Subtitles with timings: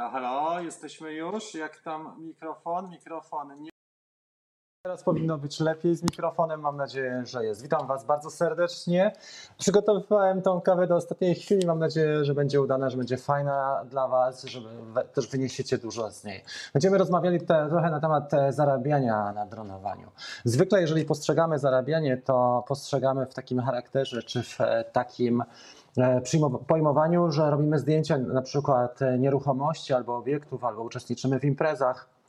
[0.00, 1.54] Halo, halo, jesteśmy już.
[1.54, 2.90] Jak tam mikrofon?
[2.90, 3.69] Mikrofon.
[4.82, 7.62] Teraz powinno być lepiej z mikrofonem, mam nadzieję, że jest.
[7.62, 9.12] Witam Was bardzo serdecznie.
[9.58, 14.08] Przygotowywałem tą kawę do ostatniej chwili, mam nadzieję, że będzie udana, że będzie fajna dla
[14.08, 14.60] Was, że
[15.14, 16.44] też wyniesiecie dużo z niej.
[16.72, 20.10] Będziemy rozmawiali te, trochę na temat e, zarabiania na dronowaniu.
[20.44, 25.42] Zwykle, jeżeli postrzegamy zarabianie, to postrzegamy w takim charakterze, czy w e, takim
[25.98, 26.20] e,
[26.66, 32.19] pojmowaniu, że robimy zdjęcia na przykład nieruchomości albo obiektów, albo uczestniczymy w imprezach.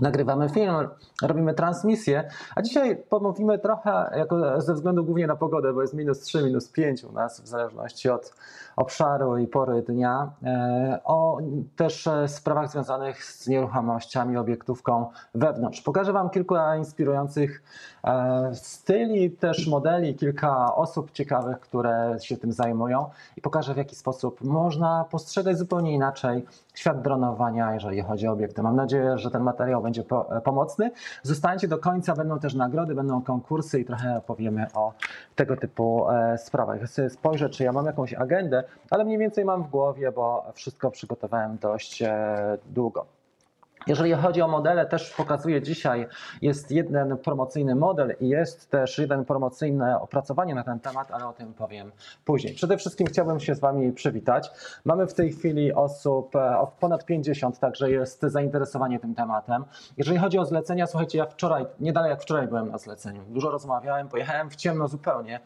[0.00, 0.74] Nagrywamy film,
[1.22, 6.20] robimy transmisję, a dzisiaj pomówimy trochę jako ze względu głównie na pogodę, bo jest minus
[6.20, 8.32] 3, minus 5 u nas, w zależności od
[8.76, 11.38] obszaru i pory dnia, e, o
[11.76, 15.80] też e, sprawach związanych z nieruchomościami, obiektówką wewnątrz.
[15.80, 17.62] Pokażę Wam kilka inspirujących
[18.04, 23.96] e, styli, też modeli, kilka osób ciekawych, które się tym zajmują i pokażę w jaki
[23.96, 28.62] sposób można postrzegać zupełnie inaczej świat dronowania, jeżeli chodzi o obiekty.
[28.62, 30.90] Mam nadzieję, że ten materiał będzie po, e, pomocny.
[31.22, 34.92] Zostańcie do końca, będą też nagrody, będą konkursy i trochę opowiemy o
[35.34, 36.80] tego typu e, sprawach.
[36.80, 40.90] Ja spojrzę, czy ja mam jakąś agendę, ale mniej więcej mam w głowie, bo wszystko
[40.90, 43.06] przygotowałem dość e, długo.
[43.86, 46.06] Jeżeli chodzi o modele, też pokazuję dzisiaj,
[46.42, 51.32] jest jeden promocyjny model i jest też jeden promocyjne opracowanie na ten temat, ale o
[51.32, 51.92] tym powiem
[52.24, 52.54] później.
[52.54, 54.50] Przede wszystkim chciałbym się z Wami przywitać.
[54.84, 59.64] Mamy w tej chwili osób e, ponad 50, także jest zainteresowanie tym tematem.
[59.96, 63.50] Jeżeli chodzi o zlecenia, słuchajcie, ja wczoraj, nie dalej jak wczoraj byłem na zleceniu, dużo
[63.50, 65.40] rozmawiałem, pojechałem w ciemno zupełnie,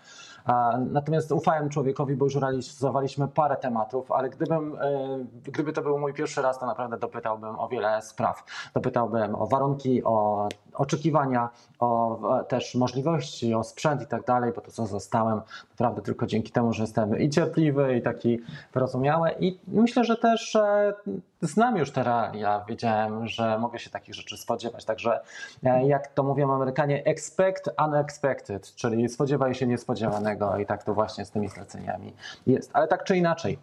[0.91, 6.15] natomiast ufałem człowiekowi, bo już realizowaliśmy parę tematów, ale gdybym, e, gdyby to był mój
[6.15, 8.28] pierwszy raz, to naprawdę dopytałbym o wiele spraw.
[8.75, 11.49] Dopytałbym o warunki, o oczekiwania,
[11.79, 15.41] o też możliwości, o sprzęt i tak dalej, bo to co zostałem,
[15.71, 18.39] naprawdę tylko dzięki temu, że jestem i cierpliwy, i taki
[18.75, 19.31] wyrozumiały.
[19.41, 20.95] I myślę, że też e,
[21.43, 25.21] znam już te realia, wiedziałem, że mogę się takich rzeczy spodziewać, także
[25.65, 30.59] e, jak to mówią Amerykanie, expect unexpected, czyli spodziewaj się niespodziewanego.
[30.59, 32.13] I tak to właśnie z tymi zleceniami
[32.47, 33.59] jest, ale tak czy inaczej,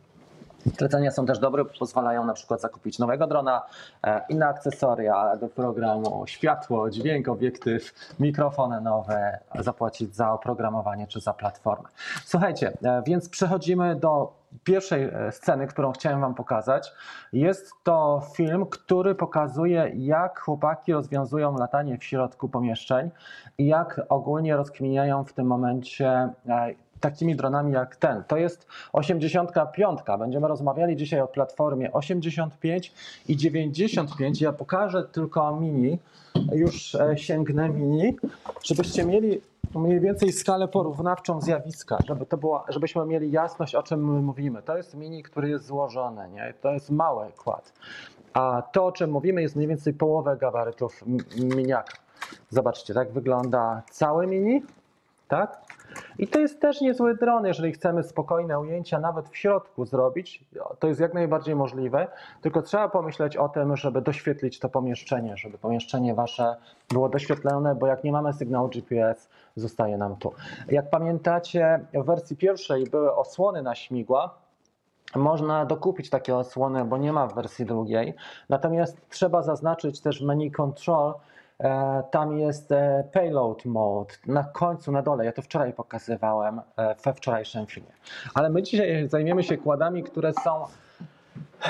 [0.65, 3.61] Zlecenia są też dobre, pozwalają na przykład zakupić nowego drona,
[4.03, 11.33] e, inne akcesoria do programu, światło, dźwięk, obiektyw, mikrofony nowe, zapłacić za oprogramowanie czy za
[11.33, 11.89] platformę.
[12.25, 14.33] Słuchajcie, e, więc przechodzimy do
[14.63, 16.93] pierwszej e, sceny, którą chciałem Wam pokazać.
[17.33, 23.11] Jest to film, który pokazuje, jak chłopaki rozwiązują latanie w środku pomieszczeń
[23.57, 26.29] i jak ogólnie rozkminiają w tym momencie
[26.99, 28.23] takimi dronami jak ten.
[28.27, 29.99] To jest 85.
[30.19, 32.93] Będziemy rozmawiali dzisiaj o platformie 85
[33.27, 34.41] i 95.
[34.41, 35.99] Ja pokażę tylko mini,
[36.51, 38.15] już e, sięgnę mini,
[38.63, 39.41] żebyście mieli
[39.75, 44.61] mniej więcej skalę porównawczą zjawiska, żeby to było, żebyśmy mieli jasność, o czym my mówimy.
[44.61, 46.53] To jest mini, który jest złożony, nie?
[46.61, 47.73] to jest mały kład.
[48.33, 51.03] A to, o czym mówimy, jest mniej więcej połowę gabarytów
[51.55, 51.97] miniaka.
[52.49, 54.61] Zobaczcie, tak wygląda cały mini,
[55.27, 55.61] tak?
[56.19, 60.45] I to jest też niezły dron, jeżeli chcemy spokojne ujęcia nawet w środku zrobić,
[60.79, 62.07] to jest jak najbardziej możliwe,
[62.41, 66.55] tylko trzeba pomyśleć o tym, żeby doświetlić to pomieszczenie, żeby pomieszczenie wasze
[66.89, 70.33] było doświetlone, bo jak nie mamy sygnału GPS, zostaje nam tu.
[70.67, 74.35] Jak pamiętacie, w wersji pierwszej były osłony na śmigła,
[75.15, 78.13] można dokupić takie osłony, bo nie ma w wersji drugiej.
[78.49, 81.13] Natomiast trzeba zaznaczyć też menu control,
[82.11, 85.25] tam jest e, payload mode na końcu, na dole.
[85.25, 87.91] Ja to wczoraj pokazywałem e, we wczorajszym filmie.
[88.33, 90.65] Ale my dzisiaj zajmiemy się kładami, które są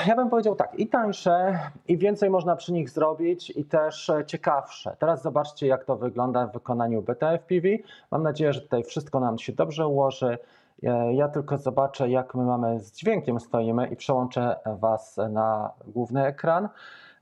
[0.06, 1.58] ja bym powiedział tak, i tańsze,
[1.88, 4.96] i więcej można przy nich zrobić, i też e, ciekawsze.
[4.98, 7.68] Teraz zobaczcie, jak to wygląda w wykonaniu BTFPV.
[8.10, 10.38] Mam nadzieję, że tutaj wszystko nam się dobrze ułoży.
[10.82, 16.26] E, Ja tylko zobaczę, jak my mamy z dźwiękiem stoimy i przełączę Was na główny
[16.26, 16.68] ekran.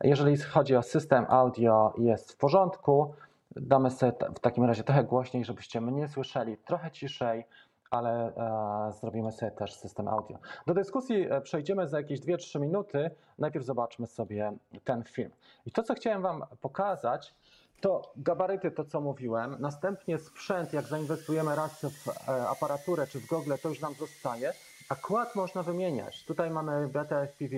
[0.00, 3.14] Jeżeli chodzi o system audio, jest w porządku.
[3.56, 7.44] Damy sobie w takim razie trochę głośniej, żebyście mnie słyszeli, trochę ciszej,
[7.90, 10.38] ale e, zrobimy sobie też system audio.
[10.66, 13.10] Do dyskusji e, przejdziemy za jakieś 2-3 minuty.
[13.38, 14.52] Najpierw zobaczmy sobie
[14.84, 15.30] ten film.
[15.66, 17.34] I to, co chciałem Wam pokazać,
[17.80, 19.56] to gabaryty, to co mówiłem.
[19.60, 24.52] Następnie sprzęt, jak zainwestujemy raz w e, aparaturę czy w gogle, to już nam zostaje.
[24.88, 26.24] A kład można wymieniać.
[26.24, 27.56] Tutaj mamy BTFPV.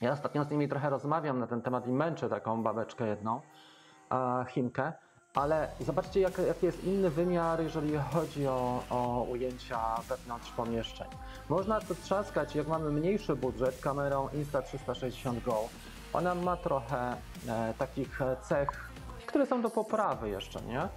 [0.00, 3.40] Ja ostatnio z nimi trochę rozmawiam na ten temat i męczę taką babeczkę jedną,
[4.10, 4.92] a Chinkę.
[5.34, 11.08] Ale zobaczcie, jak, jaki jest inny wymiar, jeżeli chodzi o, o ujęcia wewnątrz pomieszczeń.
[11.48, 15.58] Można to trzaskać, jak mamy mniejszy budżet, kamerą Insta360 Go.
[16.12, 17.16] Ona ma trochę
[17.48, 18.90] e, takich e, cech,
[19.26, 20.88] które są do poprawy jeszcze, nie?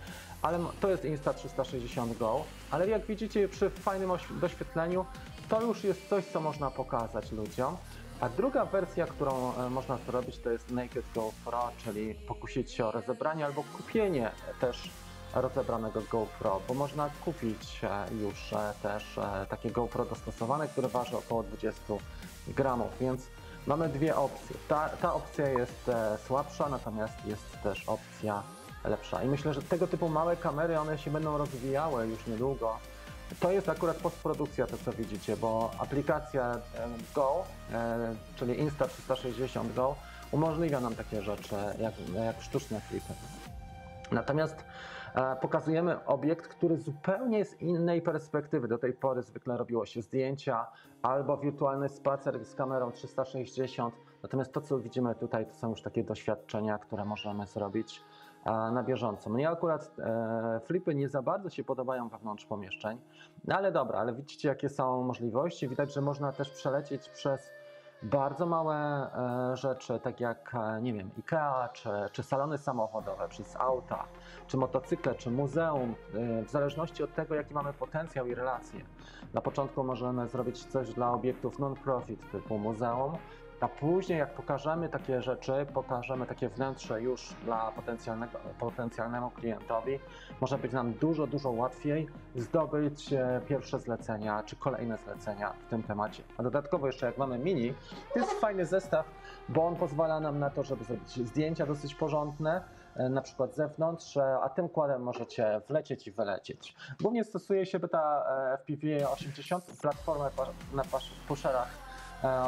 [0.41, 5.05] Ale to jest Insta360 Go, ale jak widzicie przy fajnym oś- doświetleniu,
[5.49, 7.77] to już jest coś, co można pokazać ludziom.
[8.19, 12.91] A druga wersja, którą e, można zrobić, to jest Naked GoPro, czyli pokusić się o
[12.91, 14.91] rozebranie albo kupienie też
[15.33, 19.19] rozebranego GoPro, bo można kupić e, już e, też
[19.49, 21.81] takie GoPro dostosowane, które waży około 20
[22.47, 23.27] gramów, więc
[23.67, 24.55] mamy dwie opcje.
[24.67, 25.91] Ta, ta opcja jest
[26.27, 28.43] słabsza, natomiast jest też opcja
[28.85, 29.23] lepsza.
[29.23, 32.77] I myślę, że tego typu małe kamery, one się będą rozwijały już niedługo.
[33.39, 36.61] To jest akurat postprodukcja, to co widzicie, bo aplikacja
[37.15, 37.43] Go,
[37.73, 39.95] e, czyli Insta360 Go,
[40.31, 41.93] umożliwia nam takie rzeczy jak,
[42.25, 43.13] jak sztuczne klipy.
[44.11, 44.55] Natomiast
[45.15, 48.67] e, pokazujemy obiekt, który zupełnie z innej perspektywy.
[48.67, 50.67] Do tej pory zwykle robiło się zdjęcia
[51.01, 53.95] albo wirtualny spacer z kamerą 360.
[54.23, 58.01] Natomiast to, co widzimy tutaj, to są już takie doświadczenia, które możemy zrobić
[58.51, 59.29] na bieżąco.
[59.29, 63.01] Mnie akurat e, flipy nie za bardzo się podobają wewnątrz pomieszczeń,
[63.45, 65.67] no ale dobra, ale widzicie, jakie są możliwości.
[65.67, 67.51] Widać, że można też przelecieć przez
[68.03, 73.55] bardzo małe e, rzeczy, tak jak, e, nie wiem, IKEA, czy, czy salony samochodowe, przez
[73.55, 74.03] auta,
[74.47, 75.95] czy motocykle, czy muzeum,
[76.45, 78.81] w zależności od tego, jaki mamy potencjał i relacje.
[79.33, 83.17] Na początku możemy zrobić coś dla obiektów non-profit typu muzeum,
[83.61, 89.99] a później jak pokażemy takie rzeczy, pokażemy takie wnętrze już dla potencjalnego, potencjalnemu klientowi,
[90.41, 95.83] może być nam dużo, dużo łatwiej zdobyć e, pierwsze zlecenia czy kolejne zlecenia w tym
[95.83, 96.23] temacie.
[96.37, 97.73] A dodatkowo jeszcze jak mamy mini,
[98.13, 99.05] to jest fajny zestaw,
[99.49, 102.63] bo on pozwala nam na to, żeby zrobić zdjęcia dosyć porządne,
[102.95, 106.75] e, na przykład z zewnątrz, e, a tym kładem możecie wlecieć i wylecieć.
[107.01, 110.29] Głównie stosuje się e, FPV 80, platformę
[110.73, 110.83] na
[111.27, 111.86] pusherach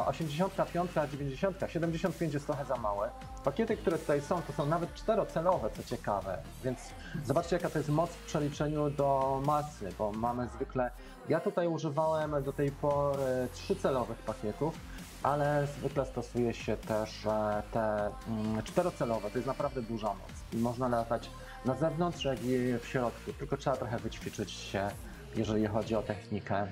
[0.06, 3.10] 85, 90, 75 jest trochę za małe.
[3.44, 6.78] Pakiety, które tutaj są, to są nawet czterocelowe, co ciekawe, więc
[7.24, 10.90] zobaczcie jaka to jest moc w przeliczeniu do masy, bo mamy zwykle,
[11.28, 14.74] ja tutaj używałem do tej pory trzycelowych pakietów,
[15.22, 17.26] ale zwykle stosuje się też
[17.72, 20.52] te mm, czterocelowe, to jest naprawdę duża moc.
[20.52, 21.30] I można latać
[21.64, 24.88] na zewnątrz, jak i w środku, tylko trzeba trochę wyćwiczyć się,
[25.36, 26.66] jeżeli chodzi o technikę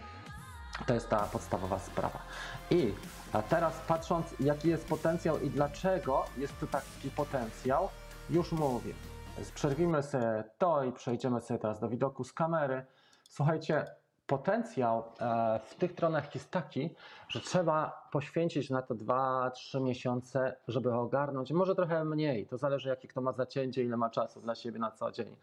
[0.86, 2.18] to jest ta podstawowa sprawa.
[2.70, 2.94] I
[3.48, 7.88] teraz patrząc, jaki jest potencjał i dlaczego jest to taki potencjał,
[8.30, 8.94] już mówię.
[9.54, 12.86] Przerwimy sobie to i przejdziemy sobie teraz do widoku z kamery.
[13.28, 13.86] Słuchajcie,
[14.26, 16.94] potencjał e, w tych tronach jest taki,
[17.28, 21.52] że trzeba poświęcić na to 2-3 miesiące, żeby ogarnąć.
[21.52, 24.90] Może trochę mniej, to zależy jakie kto ma zacięcie, ile ma czasu dla siebie na
[24.90, 25.36] co dzień.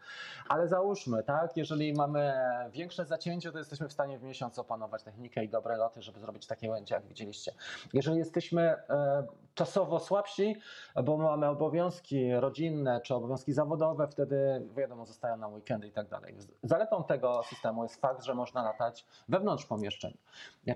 [0.48, 2.34] Ale załóżmy, tak, jeżeli mamy
[2.70, 6.46] większe zacięcie, to jesteśmy w stanie w miesiąc opanować technikę i dobre loty, żeby zrobić
[6.46, 7.52] takie ujęcia, jak widzieliście.
[7.92, 10.56] Jeżeli jesteśmy e, czasowo słabsi,
[11.04, 16.34] bo mamy obowiązki rodzinne czy obowiązki zawodowe, wtedy wiadomo, zostają nam weekendy i tak dalej.
[16.62, 20.16] Zaletą tego systemu jest fakt, że można latać wewnątrz pomieszczeń.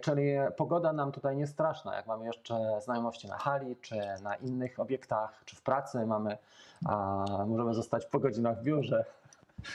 [0.00, 0.22] Czyli
[0.56, 1.46] pogoda nam tutaj nie
[1.80, 6.38] straszna, jak mamy jeszcze znajomości na hali, czy na innych obiektach, czy w pracy mamy,
[7.46, 9.04] możemy zostać po godzinach w biurze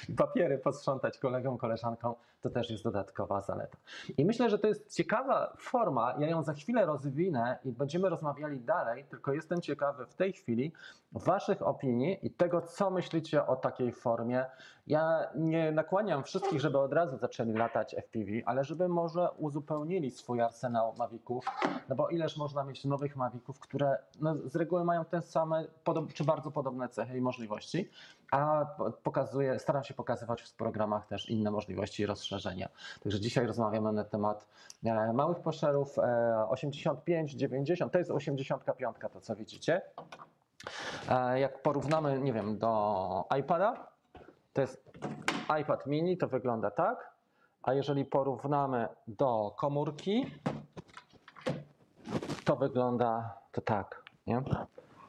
[0.09, 2.15] i papiery posprzątać kolegom, koleżankom,
[2.45, 3.77] to też jest dodatkowa zaleta.
[4.17, 8.59] I myślę, że to jest ciekawa forma, ja ją za chwilę rozwinę i będziemy rozmawiali
[8.59, 10.73] dalej, tylko jestem ciekawy w tej chwili
[11.11, 14.45] Waszych opinii i tego, co myślicie o takiej formie.
[14.87, 20.41] Ja nie nakłaniam wszystkich, żeby od razu zaczęli latać FPV, ale żeby może uzupełnili swój
[20.41, 21.45] arsenał Maviców,
[21.89, 25.65] no bo ileż można mieć nowych Maviców, które no, z reguły mają te same,
[26.13, 27.89] czy bardzo podobne cechy i możliwości,
[28.31, 28.65] a
[29.03, 32.69] pokazuje, staram się pokazywać w programach też inne możliwości rozszerzenia.
[33.03, 34.47] Także dzisiaj rozmawiamy na temat
[34.83, 39.81] e, małych poszerów e, 85, 90, to jest 85 to co widzicie.
[41.09, 43.87] E, jak porównamy, nie wiem, do iPada,
[44.53, 44.83] to jest
[45.61, 47.11] iPad mini, to wygląda tak,
[47.63, 50.31] a jeżeli porównamy do komórki,
[52.45, 54.43] to wygląda to tak, nie?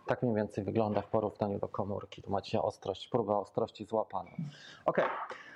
[0.06, 2.22] Tak mniej więcej wygląda w porównaniu do komórki.
[2.22, 4.30] Tu macie ostrość, próbę ostrości złapaną.
[4.84, 4.96] Ok,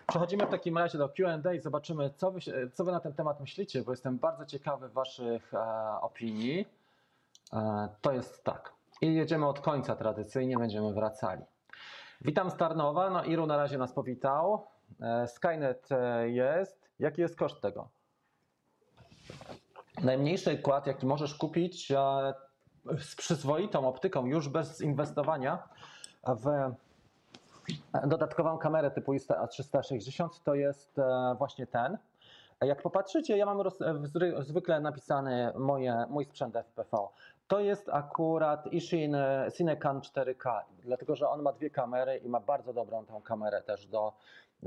[0.07, 2.41] przechodzimy w takim razie do Q&A i zobaczymy, co wy,
[2.73, 6.69] co wy na ten temat myślicie, bo jestem bardzo ciekawy waszych e, opinii.
[7.53, 8.73] E, to jest tak.
[9.01, 11.43] I jedziemy od końca tradycyjnie, będziemy wracali.
[12.21, 13.11] Witam z Tarnowa.
[13.11, 14.67] No Iru na razie nas powitał.
[15.01, 16.91] E, Skynet e, jest.
[16.99, 17.89] Jaki jest koszt tego?
[20.03, 21.93] Najmniejszy kład, jaki możesz kupić
[22.99, 25.69] z przyzwoitą optyką, już bez inwestowania
[26.27, 26.75] w
[28.07, 31.99] dodatkową kamerę typu Insta360, to jest e, właśnie ten.
[32.61, 33.79] Jak popatrzycie, ja mam roz,
[34.41, 37.09] zwykle napisany moje, mój sprzęt FPV.
[37.49, 42.41] To jest akurat Ishin e, Cinecan 4K, dlatego że on ma dwie kamery i ma
[42.41, 44.13] bardzo dobrą tą kamerę też do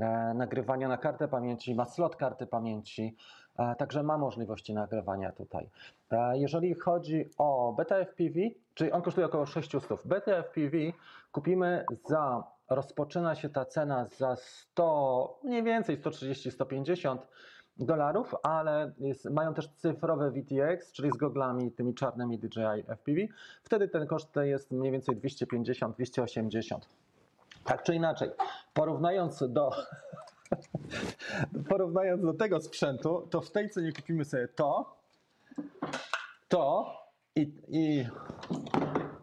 [0.00, 3.43] e, nagrywania na kartę pamięci, ma slot karty pamięci, e,
[3.78, 5.68] także ma możliwości nagrywania tutaj.
[6.10, 8.40] E, jeżeli chodzi o Beta FPV,
[8.74, 9.82] czyli on kosztuje około 600.
[10.04, 10.78] Beta FPV
[11.32, 17.18] kupimy za, rozpoczyna się ta cena za 100, mniej więcej 130-150
[17.76, 23.20] dolarów, ale jest, mają też cyfrowe VTX, czyli z goglami tymi czarnymi DJI FPV.
[23.62, 26.78] Wtedy ten koszt jest mniej więcej 250-280.
[27.64, 28.30] Tak czy inaczej,
[28.74, 29.70] porównując do,
[31.68, 34.96] porównując do tego sprzętu, to w tej cenie kupimy sobie to,
[36.48, 36.94] to
[37.36, 38.06] i, i,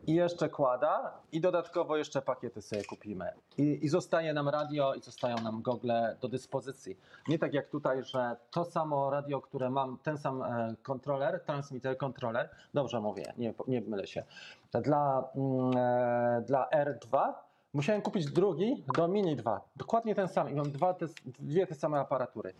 [0.07, 3.29] i jeszcze kłada i dodatkowo jeszcze pakiety sobie kupimy.
[3.57, 6.97] I, I zostaje nam radio i zostają nam gogle do dyspozycji.
[7.27, 11.97] Nie tak jak tutaj, że to samo radio, które mam, ten sam e, kontroler, transmitter
[11.97, 14.23] kontroler, dobrze mówię, nie, nie mylę się,
[14.71, 17.33] dla, mm, e, dla R2
[17.73, 19.61] Musiałem kupić drugi do Mini 2.
[19.75, 21.05] Dokładnie ten sam i mam dwa te,
[21.39, 22.53] dwie te same aparatury.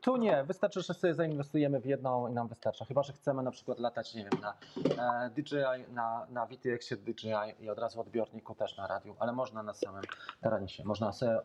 [0.00, 2.84] Tu nie, wystarczy, że sobie zainwestujemy w jedną i nam wystarcza.
[2.84, 4.54] Chyba, że chcemy na przykład latać, nie wiem, na
[5.26, 9.62] e, DJI, na, na VTX-ie DJI i od razu odbiorniku też na radiu, ale można
[9.62, 10.02] na samym
[10.40, 10.66] terenie.
[10.84, 11.38] Można sobie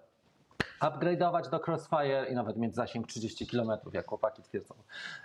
[0.81, 4.75] upgrade'ować do Crossfire i nawet mieć zasięg 30 km, jak chłopaki twierdzą.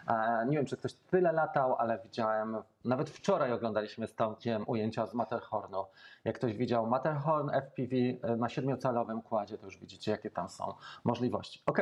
[0.08, 5.06] E, nie wiem, czy ktoś tyle latał, ale widziałem, nawet wczoraj oglądaliśmy z Tomkiem ujęcia
[5.06, 5.84] z Matterhornu.
[6.24, 10.74] Jak ktoś widział Matterhorn FPV e, na siedmiocalowym kładzie, to już widzicie, jakie tam są
[11.04, 11.62] możliwości.
[11.66, 11.78] Ok,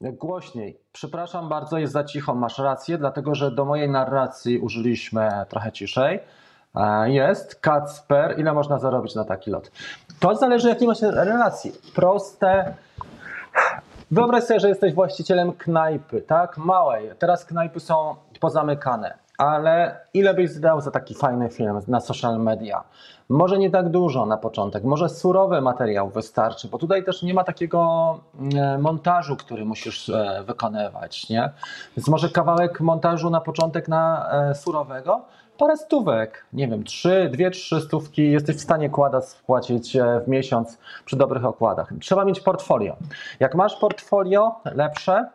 [0.00, 0.80] głośniej.
[0.92, 6.20] Przepraszam bardzo, jest za cicho, masz rację, dlatego że do mojej narracji użyliśmy trochę ciszej.
[7.06, 9.70] Jest Kacper, ile można zarobić na taki lot?
[10.20, 11.72] To zależy, jakie masz relacji.
[11.94, 12.74] Proste.
[14.10, 16.58] Wyobraź sobie, że jesteś właścicielem knajpy, tak?
[16.58, 17.10] Małej.
[17.18, 22.84] Teraz knajpy są pozamykane, ale ile byś zdał za taki fajny film na social media?
[23.28, 27.44] Może nie tak dużo na początek, może surowy materiał wystarczy, bo tutaj też nie ma
[27.44, 28.20] takiego
[28.56, 31.50] e, montażu, który musisz e, wykonywać, nie?
[31.96, 35.22] Więc może kawałek montażu na początek na e, surowego,
[35.58, 40.28] parę stówek, nie wiem, trzy, dwie, trzy stówki jesteś w stanie kłada spłacić e, w
[40.28, 41.92] miesiąc przy dobrych okładach.
[42.00, 42.96] Trzeba mieć portfolio.
[43.40, 45.28] Jak masz portfolio lepsze,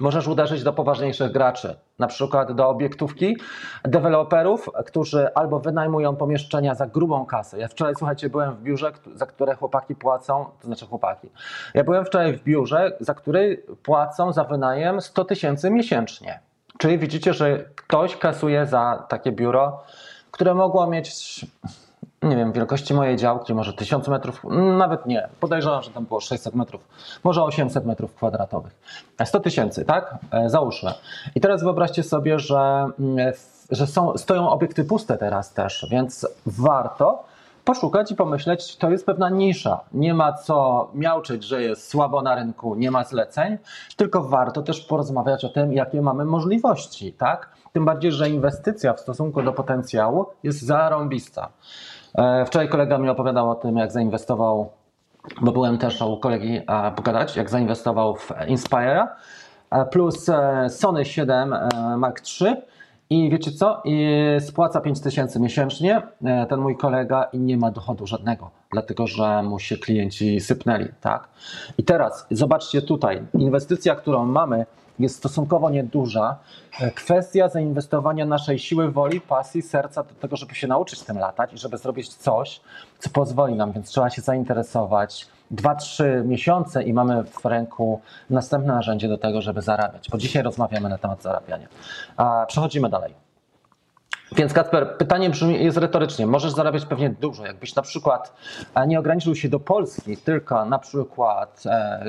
[0.00, 3.36] możesz uderzyć do poważniejszych graczy, na przykład do obiektówki,
[3.84, 7.58] deweloperów, którzy albo wynajmują pomieszczenia za grubą kasę.
[7.58, 11.30] Ja wczoraj, słuchajcie, byłem w biurze, za które chłopaki płacą, to znaczy chłopaki.
[11.74, 16.47] Ja byłem wczoraj w biurze, za który płacą za wynajem 100 tysięcy miesięcznie.
[16.78, 19.82] Czyli widzicie, że ktoś kasuje za takie biuro,
[20.30, 21.40] które mogło mieć,
[22.22, 24.44] nie wiem, wielkości mojej działki, może 1000 metrów,
[24.78, 25.28] nawet nie.
[25.40, 26.88] Podejrzewam, że tam było 600 metrów,
[27.24, 28.72] może 800 metrów kwadratowych.
[29.24, 30.18] 100 tysięcy, tak?
[30.30, 30.92] E, załóżmy.
[31.34, 33.32] I teraz wyobraźcie sobie, że, mm,
[33.70, 37.24] że są, stoją obiekty puste teraz też, więc warto
[37.68, 39.80] poszukać i pomyśleć, to jest pewna nisza.
[39.92, 43.58] Nie ma co miałczyć, że jest słabo na rynku, nie ma zleceń,
[43.96, 47.50] tylko warto też porozmawiać o tym, jakie mamy możliwości, tak?
[47.72, 51.48] Tym bardziej, że inwestycja w stosunku do potencjału jest zarąbista.
[52.14, 54.70] E, wczoraj kolega mi opowiadał o tym, jak zainwestował,
[55.40, 56.60] bo byłem też u kolegi
[56.96, 59.08] pogadać, jak zainwestował w Inspire
[59.70, 61.54] e, plus e, Sony 7
[61.96, 62.56] Mark III
[63.10, 63.82] i wiecie co?
[63.84, 69.06] I spłaca 5 tysięcy miesięcznie e, ten mój kolega i nie ma dochodu żadnego, dlatego
[69.06, 70.88] że mu się klienci sypnęli.
[71.00, 71.28] Tak?
[71.78, 74.66] I teraz zobaczcie tutaj, inwestycja, którą mamy,
[74.98, 76.36] jest stosunkowo nieduża.
[76.80, 81.52] E, kwestia zainwestowania naszej siły woli, pasji, serca do tego, żeby się nauczyć tym latać
[81.52, 82.60] i żeby zrobić coś,
[82.98, 88.00] co pozwoli nam, więc trzeba się zainteresować 2-3 miesiące i mamy w ręku
[88.30, 90.10] następne narzędzie do tego, żeby zarabiać.
[90.10, 91.68] Bo dzisiaj rozmawiamy na temat zarabiania.
[92.16, 93.14] A przechodzimy dalej.
[94.36, 96.26] Więc Kacper, pytanie brzmi, jest retorycznie.
[96.26, 97.46] Możesz zarabiać pewnie dużo.
[97.46, 98.32] Jakbyś na przykład
[98.74, 102.04] e, nie ograniczył się do Polski, tylko na przykład, e,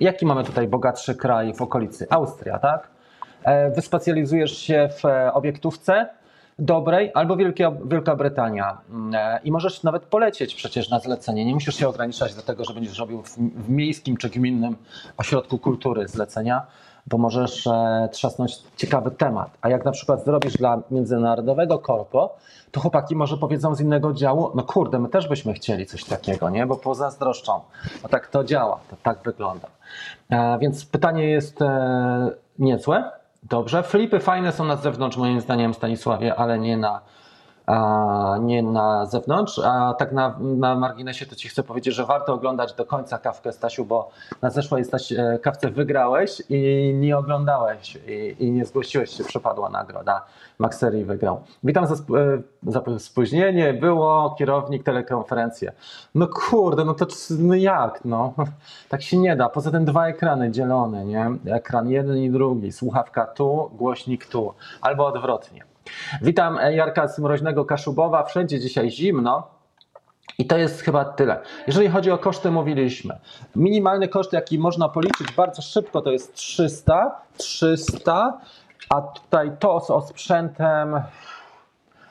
[0.00, 2.06] jaki mamy tutaj bogatszy kraj w okolicy?
[2.10, 2.90] Austria, tak?
[3.44, 6.08] E, wyspecjalizujesz się w obiektówce,
[6.58, 8.78] dobrej, albo Wielkia, Wielka Brytania.
[8.90, 11.44] Mm, e, I możesz nawet polecieć przecież na zlecenie.
[11.44, 14.76] Nie musisz się ograniczać do tego, że będziesz robił w, w miejskim czy gminnym
[15.16, 16.66] ośrodku kultury zlecenia,
[17.06, 19.58] bo możesz e, trzasnąć ciekawy temat.
[19.60, 22.36] A jak na przykład zrobisz dla międzynarodowego korpo,
[22.70, 26.50] to chłopaki może powiedzą z innego działu, no kurde, my też byśmy chcieli coś takiego,
[26.50, 26.66] nie?
[26.66, 27.60] Bo pozazdroszczą.
[28.02, 29.68] No tak to działa, to tak wygląda.
[30.30, 33.21] E, więc pytanie jest e, niezłe.
[33.42, 33.82] Dobrze.
[33.82, 37.00] Flipy fajne są na zewnątrz, moim zdaniem, Stanisławie, ale nie na,
[37.72, 39.58] a nie na zewnątrz.
[39.58, 43.52] A tak na, na marginesie to Ci chcę powiedzieć, że warto oglądać do końca kawkę,
[43.52, 44.10] Stasiu, bo
[44.42, 49.68] na zeszłej Staś, e, kawce wygrałeś i nie oglądałeś i, i nie zgłosiłeś się, przepadła
[49.68, 50.24] nagroda.
[50.58, 51.40] Maxeri wygrał.
[51.64, 52.16] Witam za, sp-
[52.66, 55.72] e, za spóźnienie, było kierownik telekonferencję.
[56.14, 57.06] No kurde, no to
[57.38, 58.34] no jak, no?
[58.88, 59.48] Tak się nie da.
[59.48, 61.30] Poza tym dwa ekrany dzielone, nie?
[61.46, 65.71] Ekran jeden i drugi, słuchawka tu, głośnik tu, albo odwrotnie.
[66.22, 68.24] Witam e, Jarka z Mroźnego Kaszubowa.
[68.24, 69.48] Wszędzie dzisiaj zimno.
[70.38, 71.40] I to jest chyba tyle.
[71.66, 73.18] Jeżeli chodzi o koszty, mówiliśmy.
[73.56, 78.38] Minimalny koszt, jaki można policzyć bardzo szybko, to jest 300, 300,
[78.88, 81.00] a tutaj to z osprzętem,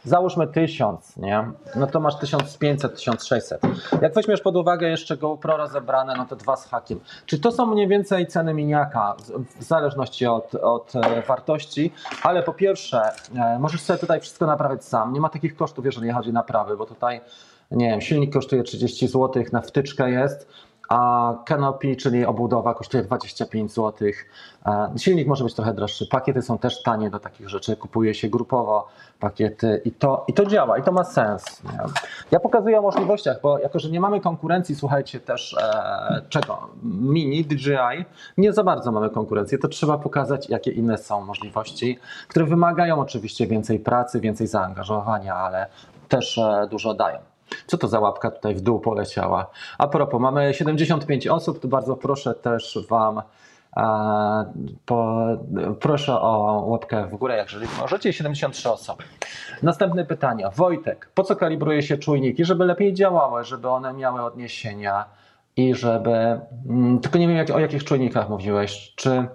[0.04, 1.52] załóżmy 1000, nie?
[1.76, 3.62] No to masz 1500, 1600.
[4.02, 7.00] Jak weźmiesz pod uwagę jeszcze GoPro rozebrane, no to dwa z hakiem.
[7.26, 9.16] Czy to są mniej więcej ceny miniaka,
[9.60, 11.92] w zależności od, od e, wartości,
[12.24, 13.02] ale po pierwsze,
[13.36, 15.14] e, możesz sobie tutaj wszystko naprawiać sam.
[15.14, 17.22] Nie ma takich kosztów, jeżeli chodzi o naprawy, bo tutaj,
[17.72, 20.48] nie wiem, silnik kosztuje 30 zł, na wtyczkę jest,
[20.92, 24.08] a Canopy, czyli obudowa, kosztuje 25 zł.
[24.66, 26.08] E, Silnik może być trochę droższy.
[26.08, 27.76] Pakiety są też tanie do takich rzeczy.
[27.76, 28.88] Kupuje się grupowo
[29.20, 31.64] pakiety i to, i to działa, i to ma sens.
[31.64, 31.80] Nie?
[32.32, 36.70] Ja pokazuję o możliwościach, bo jako, że nie mamy konkurencji, słuchajcie też e, czego?
[36.84, 38.06] Mini, DJI,
[38.38, 43.48] nie za bardzo mamy konkurencję, to trzeba pokazać, jakie inne są możliwości, które wymagają oczywiście
[43.48, 45.68] więcej pracy, więcej zaangażowania, ale
[46.10, 47.20] też e, dużo dają.
[47.68, 49.48] Co to za łapka tutaj w dół poleciała?
[49.78, 53.22] A propos, mamy 75 osób, to bardzo proszę też Wam,
[53.78, 53.84] e,
[54.86, 55.18] po,
[55.80, 59.04] proszę o łapkę w górę, jeżeli możecie, 73 osoby.
[59.64, 60.50] Następne pytanie.
[60.56, 62.46] Wojtek, po co kalibruje się czujniki?
[62.46, 65.06] Żeby lepiej działały, żeby one miały odniesienia
[65.58, 66.40] i żeby,
[66.70, 69.28] mm, tylko nie wiem jak, o jakich czujnikach mówiłeś, czy,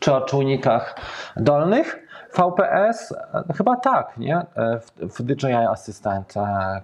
[0.00, 1.00] czy o czujnikach
[1.36, 2.05] dolnych?
[2.36, 3.12] VPS?
[3.12, 4.36] E, Chyba tak, nie?
[4.36, 6.34] E, W, w DJI Assistant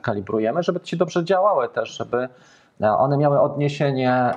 [0.03, 2.29] kalibrujemy, żeby ci dobrze działały też, żeby
[2.81, 4.31] e, one miały odniesienie,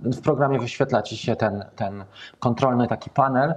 [0.00, 2.04] w programie wyświetla ci się ten, ten
[2.38, 3.54] kontrolny taki panel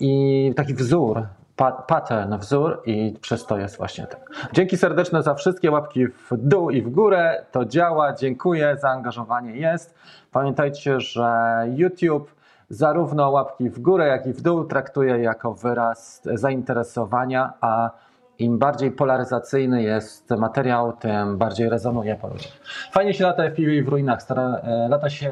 [0.00, 4.20] i taki wzór, pa, pattern, wzór i przez to jest właśnie tak.
[4.52, 9.94] Dzięki serdeczne za wszystkie łapki w dół i w górę, to działa, dziękuję, zaangażowanie jest.
[10.32, 11.30] Pamiętajcie, że
[11.74, 12.39] YouTube
[12.70, 17.90] zarówno łapki w górę, jak i w dół traktuje jako wyraz zainteresowania, a
[18.38, 22.52] im bardziej polaryzacyjny jest materiał, tym bardziej rezonuje po ludziach.
[22.92, 25.30] Fajnie się lata FPV w ruinach, stara, e, lata się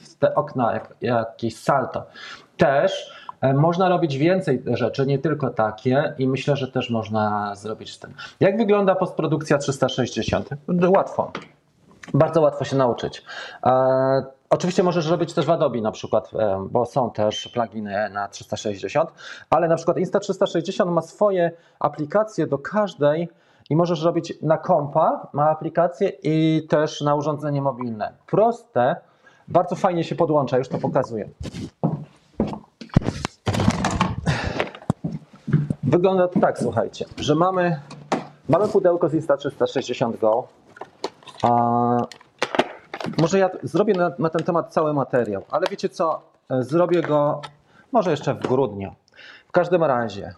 [0.00, 2.06] w te okna, jak, jakieś salto.
[2.56, 7.92] Też e, można robić więcej rzeczy, nie tylko takie i myślę, że też można zrobić
[7.92, 8.14] z tym.
[8.40, 10.48] Jak wygląda postprodukcja 360?
[10.96, 11.32] Łatwo.
[12.14, 13.24] Bardzo łatwo się nauczyć.
[14.50, 19.10] Oczywiście możesz robić też w Adobe na przykład, e, bo są też pluginy na 360,
[19.50, 23.28] ale na przykład Insta360 ma swoje aplikacje do każdej
[23.70, 28.12] i możesz robić na kompa, ma aplikację i też na urządzenie mobilne.
[28.26, 28.96] Proste,
[29.48, 31.28] bardzo fajnie się podłącza, już to pokazuję.
[35.82, 37.80] Wygląda to tak, słuchajcie, że mamy,
[38.48, 40.48] mamy pudełko z Insta360 Go,
[41.42, 41.96] a
[43.18, 46.22] może ja zrobię na, na ten temat cały materiał, ale wiecie co?
[46.50, 47.40] E, Zrobię go
[47.92, 48.94] może jeszcze w grudniu.
[49.48, 50.34] W każdym razie,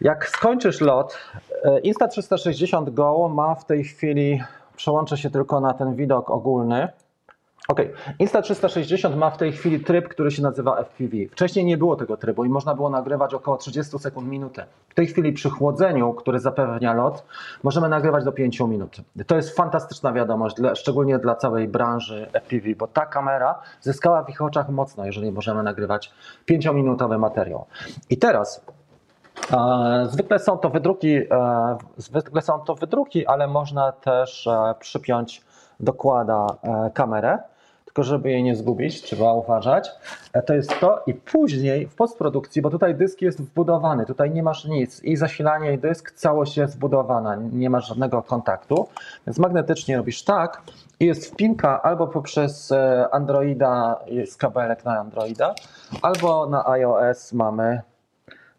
[0.00, 1.18] jak skończysz lot,
[1.64, 4.42] e, Insta360 Go ma w tej chwili,
[4.76, 6.88] przełączę się tylko na ten widok ogólny.
[7.68, 7.80] Ok,
[8.20, 11.16] Insta360 ma w tej chwili tryb, który się nazywa FPV.
[11.30, 14.66] Wcześniej nie było tego trybu i można było nagrywać około 30 sekund minutę.
[14.88, 17.24] W tej chwili przy chłodzeniu, który zapewnia lot,
[17.62, 18.96] możemy nagrywać do 5 minut.
[19.26, 24.30] To jest fantastyczna wiadomość, dla, szczególnie dla całej branży FPV, bo ta kamera zyskała w
[24.30, 26.12] ich oczach mocno, jeżeli możemy nagrywać
[26.48, 27.66] 5-minutowy materiał.
[28.10, 28.64] I teraz
[29.52, 35.42] E, Zwykle są to wydruki, e, zwykle są to wydruki, ale można też e, przypiąć
[35.80, 36.46] dokłada
[36.94, 37.38] kamerę,
[37.96, 39.90] tylko żeby jej nie zgubić, trzeba uważać.
[40.32, 44.42] E, To jest to i później w postprodukcji, bo tutaj dysk jest wbudowany, tutaj nie
[44.42, 48.88] masz nic i zasilanie i dysk, całość jest wbudowana, nie masz żadnego kontaktu,
[49.26, 50.62] więc magnetycznie robisz tak
[51.00, 55.54] i jest wpinka albo poprzez e, Androida, jest kabelek na Androida,
[56.02, 57.80] albo na iOS mamy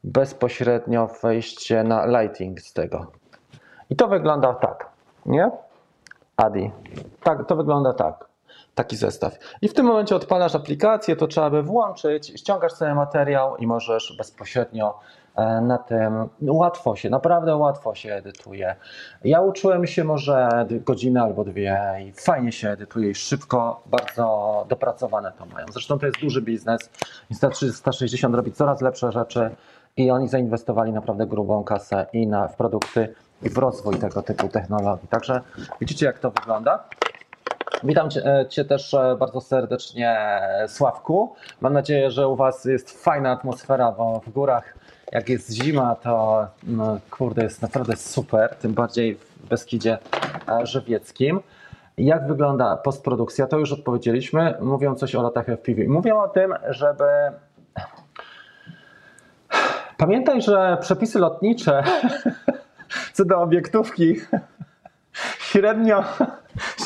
[0.03, 3.11] bezpośrednio wejście na lighting z tego.
[3.89, 4.89] I to wygląda tak,
[5.25, 5.51] nie?
[6.37, 6.71] Adi.
[7.23, 8.27] Tak, to wygląda tak.
[8.77, 9.37] Taki zestaw.
[9.61, 14.15] I w tym momencie odpalasz aplikację, to trzeba by włączyć, ściągasz sobie materiał i możesz
[14.17, 14.99] bezpośrednio
[15.35, 18.75] e, na tym łatwo się, naprawdę łatwo się edytuje.
[19.23, 25.31] Ja uczyłem się może godzinę albo dwie i fajnie się edytuje i szybko, bardzo dopracowane
[25.31, 25.65] to mają.
[25.71, 26.89] Zresztą to jest duży biznes.
[27.31, 29.49] Insta360 robi coraz lepsze rzeczy
[29.97, 34.47] i oni zainwestowali naprawdę grubą kasę i na, w produkty, i w rozwój tego typu
[34.47, 35.07] technologii.
[35.07, 35.41] Także
[35.79, 36.83] widzicie, jak to wygląda.
[37.83, 40.17] Witam cię, e, cię, też e, bardzo serdecznie,
[40.67, 41.35] Sławku.
[41.61, 44.73] Mam nadzieję, że u Was jest fajna atmosfera, bo w górach,
[45.11, 49.97] jak jest zima, to no, kurde, jest naprawdę super, tym bardziej w Beskidzie
[50.49, 51.39] e, Żywieckim.
[51.97, 53.47] Jak wygląda postprodukcja?
[53.47, 54.57] To już odpowiedzieliśmy.
[54.61, 55.87] Mówią coś o latach FPV.
[55.87, 57.05] Mówią o tym, żeby.
[59.97, 61.83] Pamiętaj, że przepisy lotnicze
[63.13, 64.15] co do obiektówki
[65.39, 66.03] średnio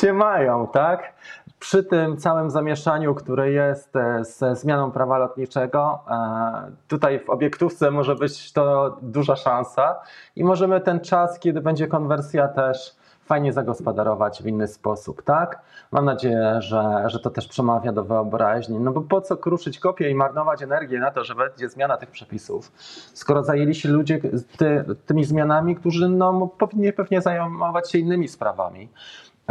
[0.02, 1.12] się mają, tak?
[1.58, 7.90] Przy tym całym zamieszaniu, które jest e, ze zmianą prawa lotniczego, e, tutaj w obiektówce
[7.90, 10.00] może być to duża szansa
[10.36, 15.60] i możemy ten czas, kiedy będzie konwersja też fajnie zagospodarować w inny sposób, tak?
[15.92, 18.80] Mam nadzieję, że, że to też przemawia do wyobraźni.
[18.80, 22.10] No bo po co kruszyć kopię i marnować energię na to, że będzie zmiana tych
[22.10, 22.72] przepisów,
[23.14, 24.20] skoro zajęli się ludzie
[24.56, 28.88] ty, tymi zmianami, którzy no, powinni pewnie zajmować się innymi sprawami.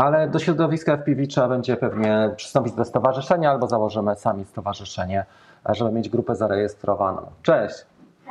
[0.01, 5.25] Ale do środowiska FPV trzeba będzie pewnie przystąpić do stowarzyszenia albo założymy sami stowarzyszenie,
[5.69, 7.21] żeby mieć grupę zarejestrowaną.
[7.41, 7.75] Cześć!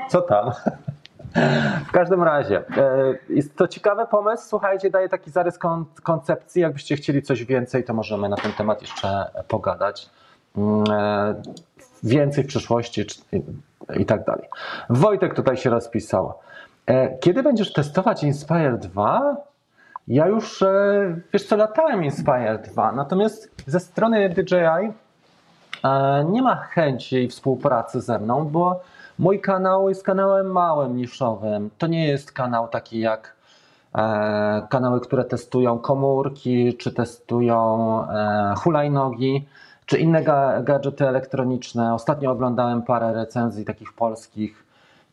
[0.09, 0.50] Co tam?
[1.88, 4.48] W każdym razie, e, jest to ciekawy pomysł.
[4.48, 5.59] Słuchajcie, daje taki zarys
[6.02, 6.62] koncepcji.
[6.62, 10.11] Jakbyście chcieli coś więcej, to możemy na ten temat jeszcze pogadać.
[10.56, 11.35] Mm, e,
[12.02, 13.06] więcej w przyszłości
[13.96, 14.48] i tak dalej.
[14.90, 16.33] Wojtek tutaj się rozpisał.
[16.87, 19.49] E, kiedy będziesz testować Inspire 2?
[20.11, 20.64] Ja już,
[21.33, 24.92] wiesz co, latałem Inspire 2, natomiast ze strony DJI
[26.31, 28.81] nie ma chęci współpracy ze mną, bo
[29.20, 31.70] Mój kanał jest kanałem małym, niszowym.
[31.79, 33.37] To nie jest kanał taki jak
[33.94, 37.59] e, kanały, które testują komórki, czy testują
[38.09, 39.49] e, hulajnogi,
[39.87, 41.94] czy inne ga gadżety elektroniczne.
[41.94, 44.64] Ostatnio oglądałem parę recenzji takich polskich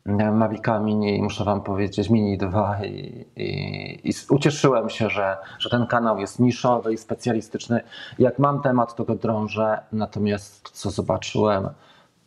[0.07, 5.69] e, Mavica Mini, muszę Wam powiedzieć, Mini 2 i, i, i, ucieszyłem się, że, że
[5.69, 7.81] ten kanał jest niszowy i specjalistyczny.
[8.19, 11.69] Jak mam temat, to go drążę, natomiast co zobaczyłem,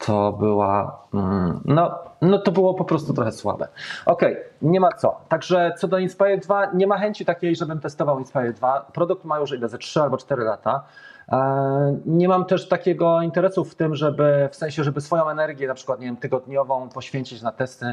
[0.07, 3.69] to była, mm, no, no to było po prostu trochę słabe.
[4.07, 5.21] Okej, okay, nie ma co.
[5.29, 8.81] Także co do Inspire 2, nie ma chęci takiej, żebym testował Inspire 2.
[8.93, 10.85] Produkt ma już ile, ze 3 albo 4 lata.
[11.33, 15.75] E, nie mam też takiego interesu w tym, żeby w sensie, żeby swoją energię, na
[15.75, 17.93] przykład nie wiem, tygodniową poświęcić na testy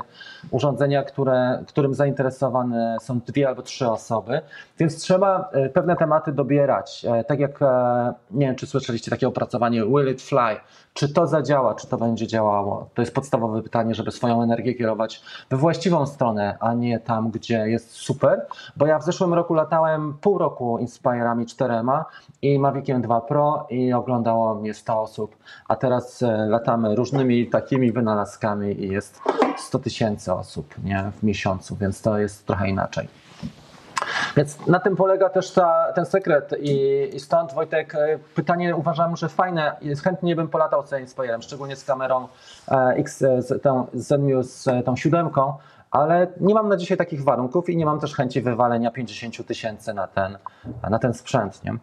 [0.51, 4.41] urządzenia, które, którym zainteresowane są dwie albo trzy osoby,
[4.79, 7.05] więc trzeba e, pewne tematy dobierać.
[7.09, 7.59] E, tak jak,
[8.31, 10.57] nie wiem, czy słyszeliście takie opracowanie Will it fly?
[10.93, 12.89] Czy to zadziała, czy to będzie działało?
[12.93, 17.69] To jest podstawowe pytanie, żeby swoją energię kierować we właściwą stronę, a nie tam, gdzie
[17.69, 18.45] jest super.
[18.77, 22.05] Bo ja w zeszłym roku latałem pół roku Inspire'ami czterema
[22.41, 23.21] i Maviciem 2
[23.69, 25.37] I oglądało mnie 100 osób,
[25.67, 29.21] a teraz e, latamy różnymi takimi wynalazkami i jest
[29.57, 33.07] 100 tysięcy osób nie, w miesiącu, więc to jest trochę inaczej.
[34.37, 39.15] Więc na tym polega też ta, ten sekret I, i stąd Wojtek e, pytanie uważam,
[39.15, 42.27] że fajne, chętnie bym polatał z Inspirem, szczególnie z kamerą
[42.67, 45.53] e, X, z tą Zenmuse, z tą siódemką,
[45.91, 49.93] ale nie mam na dzisiaj takich warunków i nie mam też chęci wywalenia 50 tysięcy
[49.93, 50.37] na ten,
[50.89, 51.63] na ten sprzęt.
[51.63, 51.77] Nie?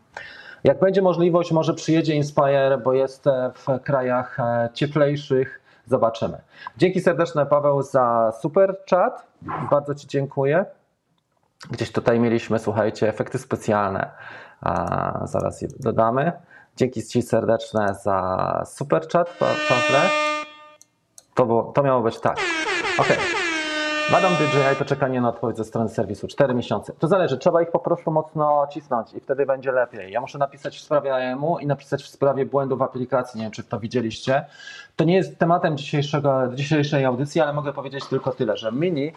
[0.64, 5.60] Jak będzie możliwość, może przyjedzie Inspire, bo jest e, w krajach e, cieplejszych.
[5.86, 6.40] Zobaczymy.
[6.76, 9.26] Dzięki serdeczne Paweł za super chat.
[9.70, 10.64] Bardzo Ci dziękuję.
[11.70, 14.10] Gdzieś tutaj mieliśmy, słuchajcie, efekty specjalne.
[14.60, 16.32] A, zaraz je dodamy.
[16.76, 20.00] Dzięki Ci serdeczne za super chat, Pawle.
[21.34, 22.36] To, było, to miało być tak.
[22.98, 23.43] Ok.
[24.12, 26.92] Madam DJI to czekanie na odpowiedź ze strony serwisu 4 miesiące.
[26.98, 30.12] To zależy, trzeba ich po prostu mocno cisnąć i wtedy będzie lepiej.
[30.12, 33.38] Ja muszę napisać w sprawie AMU i napisać w sprawie błędów aplikacji.
[33.38, 34.46] Nie wiem, czy to widzieliście.
[34.96, 39.12] To nie jest tematem dzisiejszego, dzisiejszej audycji, ale mogę powiedzieć tylko tyle, że Mini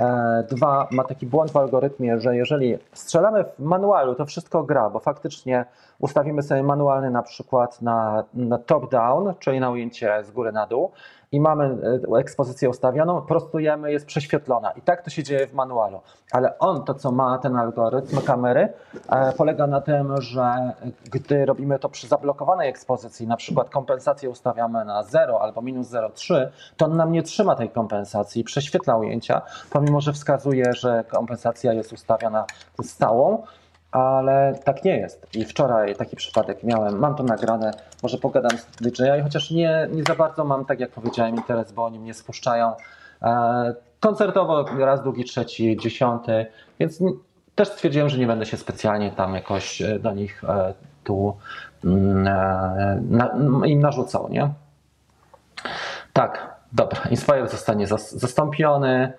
[0.00, 4.90] E, dwa, ma taki błąd w algorytmie, że jeżeli strzelamy w manualu, to wszystko gra,
[4.90, 5.64] bo faktycznie
[5.98, 10.92] ustawimy sobie manualny na przykład na, na top-down, czyli na ujęcie z góry na dół
[11.36, 11.76] i mamy
[12.14, 16.00] e, ekspozycję ustawioną, prostujemy, jest prześwietlona i tak to się dzieje w manualu.
[16.32, 18.68] Ale on, to co ma ten algorytm kamery,
[19.08, 20.72] e, polega na tym, że
[21.04, 26.48] gdy robimy to przy zablokowanej ekspozycji, na przykład kompensację ustawiamy na 0 albo minus 0,3,
[26.76, 31.92] to on nam nie trzyma tej kompensacji, prześwietla ujęcia, pomimo że wskazuje, że kompensacja jest
[31.92, 32.44] ustawiona
[32.82, 33.42] stałą,
[33.90, 35.26] ale tak nie jest.
[35.34, 37.70] I wczoraj taki przypadek miałem, mam to nagrane,
[38.02, 41.84] może pogadam z DJI, chociaż nie, nie za bardzo mam, tak jak powiedziałem, interes, bo
[41.84, 42.72] oni mnie spuszczają
[43.22, 46.46] e, koncertowo raz, drugi, trzeci, dziesiąty,
[46.80, 46.98] więc
[47.54, 51.36] też stwierdziłem, że nie będę się specjalnie tam jakoś e, do nich e, tu
[51.84, 52.22] mm,
[53.10, 54.50] na, im narzucał, nie?
[56.12, 59.12] Tak, Dobra, Inspire zostanie zas- zastąpiony.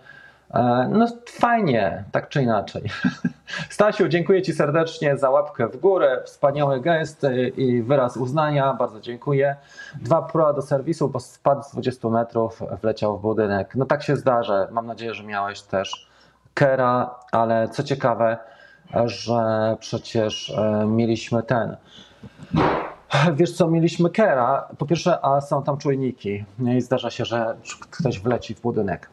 [0.53, 2.83] E, No fajnie, tak czy inaczej.
[3.69, 7.25] Stasiu, dziękuję Ci serdecznie za łapkę w górę, wspaniały gest
[7.57, 9.55] i wyraz uznania, bardzo dziękuję.
[10.01, 13.75] Dwa pro do serwisu, bo spadł z 20 metrów, wleciał w budynek.
[13.75, 16.07] No tak się zdarza, mam nadzieję, że miałeś też
[16.53, 18.37] Kera, ale co ciekawe,
[19.05, 21.77] że przecież e, mieliśmy ten.
[23.33, 24.67] Wiesz co, mieliśmy Kera.
[24.77, 26.45] Po pierwsze, a są tam czujniki.
[26.77, 27.55] I zdarza się, że
[27.91, 29.09] ktoś wleci w budynek.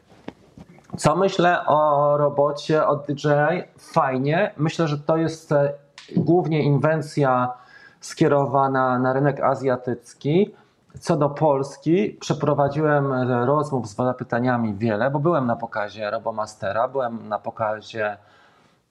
[0.97, 3.63] Co myślę o robocie od DJI?
[3.77, 4.51] Fajnie.
[4.57, 5.73] Myślę, że to jest e,
[6.15, 7.53] głównie inwencja
[7.99, 10.55] skierowana na rynek azjatycki.
[10.99, 17.29] Co do Polski, przeprowadziłem e, rozmów z zapytaniami wiele, bo byłem na pokazie Robomastera, byłem
[17.29, 18.17] na pokazie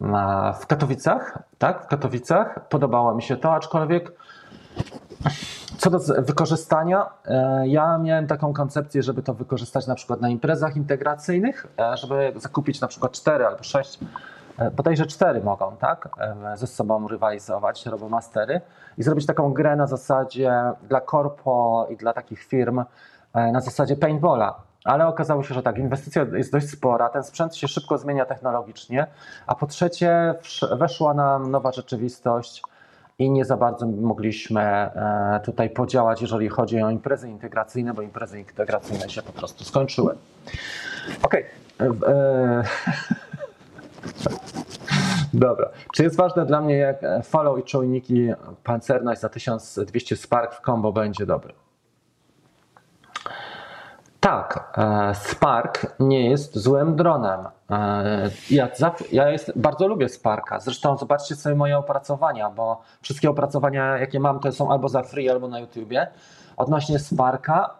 [0.01, 2.69] na, w Katowicach, tak, w Katowicach.
[2.69, 4.13] Podobało mi się to, aczkolwiek
[5.79, 10.77] co do wykorzystania, e, ja miałem taką koncepcję, żeby to wykorzystać na przykład na imprezach
[10.77, 13.99] integracyjnych, e, żeby zakupić na przykład cztery albo sześć,
[14.59, 16.09] e, bodajże cztery mogą, tak,
[16.55, 18.61] ze sobą rywalizować, robomastery
[18.99, 22.85] i zrobić taką grę na zasadzie dla korpo i dla takich firm
[23.35, 24.55] na zasadzie paintballa.
[24.85, 29.07] Ale okazało się, że tak, inwestycja jest dość spora, ten sprzęt się szybko zmienia technologicznie,
[29.47, 30.35] a po trzecie
[30.79, 32.63] weszła nam nowa rzeczywistość,
[33.19, 38.39] i nie za bardzo mogliśmy e, tutaj podziałać, jeżeli chodzi o imprezy integracyjne, bo imprezy
[38.39, 40.15] integracyjne się po prostu skończyły.
[41.23, 41.45] Okej.
[41.81, 42.65] E, e,
[45.35, 45.69] Dobra.
[45.95, 48.29] Czy jest ważne dla mnie, jak follow i czujniki
[48.65, 51.55] pancerność za 1200 Spark w combo będzie dobry?
[54.21, 54.79] Tak,
[55.15, 57.41] Spark nie jest złym dronem.
[57.71, 58.69] E, Ja,
[59.13, 60.61] ja jest, bardzo lubię Sparka.
[60.61, 65.31] Zresztą zobaczcie sobie moje opracowania, bo wszystkie opracowania, jakie mam, to są albo za free,
[65.31, 66.07] albo na YouTubie.
[66.57, 67.71] Odnośnie Sparka,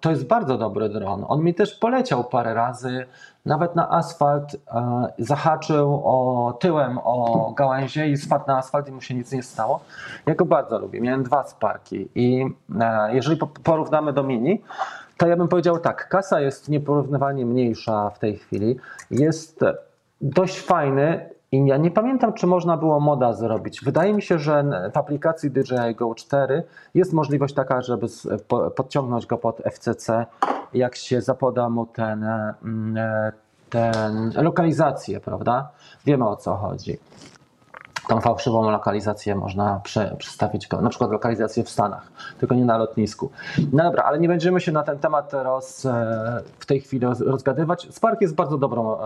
[0.00, 1.24] to jest bardzo dobry dron.
[1.28, 3.06] On mi też poleciał parę razy,
[3.46, 4.56] nawet na asfalt.
[4.74, 9.42] e, Zahaczył o, tyłem o gałęzie i spadł na asfalt i mu się nic nie
[9.42, 9.80] stało.
[10.26, 11.00] Ja go bardzo lubię.
[11.00, 12.46] Miałem dwa Sparki i
[12.80, 14.62] e, jeżeli po- porównamy do Mini,
[15.16, 18.76] to ja bym powiedział tak, kasa jest nieporównywalnie mniejsza w tej chwili.
[19.10, 19.60] Jest
[20.20, 23.80] dość fajny i ja nie pamiętam, czy można było moda zrobić.
[23.84, 26.62] Wydaje mi się, że w aplikacji DJI Go 4
[26.94, 28.06] jest możliwość taka, żeby
[28.76, 30.26] podciągnąć go pod FCC,
[30.74, 33.32] jak się zapoda mu ten, mm, e,
[33.70, 35.68] ten lokalizację, prawda?
[36.06, 36.98] Wiemy o co chodzi
[38.08, 43.30] tą fałszywą lokalizację można prze, przestawić, na przykład lokalizację w Stanach, tylko nie na lotnisku.
[43.72, 47.20] No dobra, ale nie będziemy się na ten temat roz, e, w tej chwili roz,
[47.20, 47.88] rozgadywać.
[47.90, 49.04] Spark jest bardzo dobrą, e,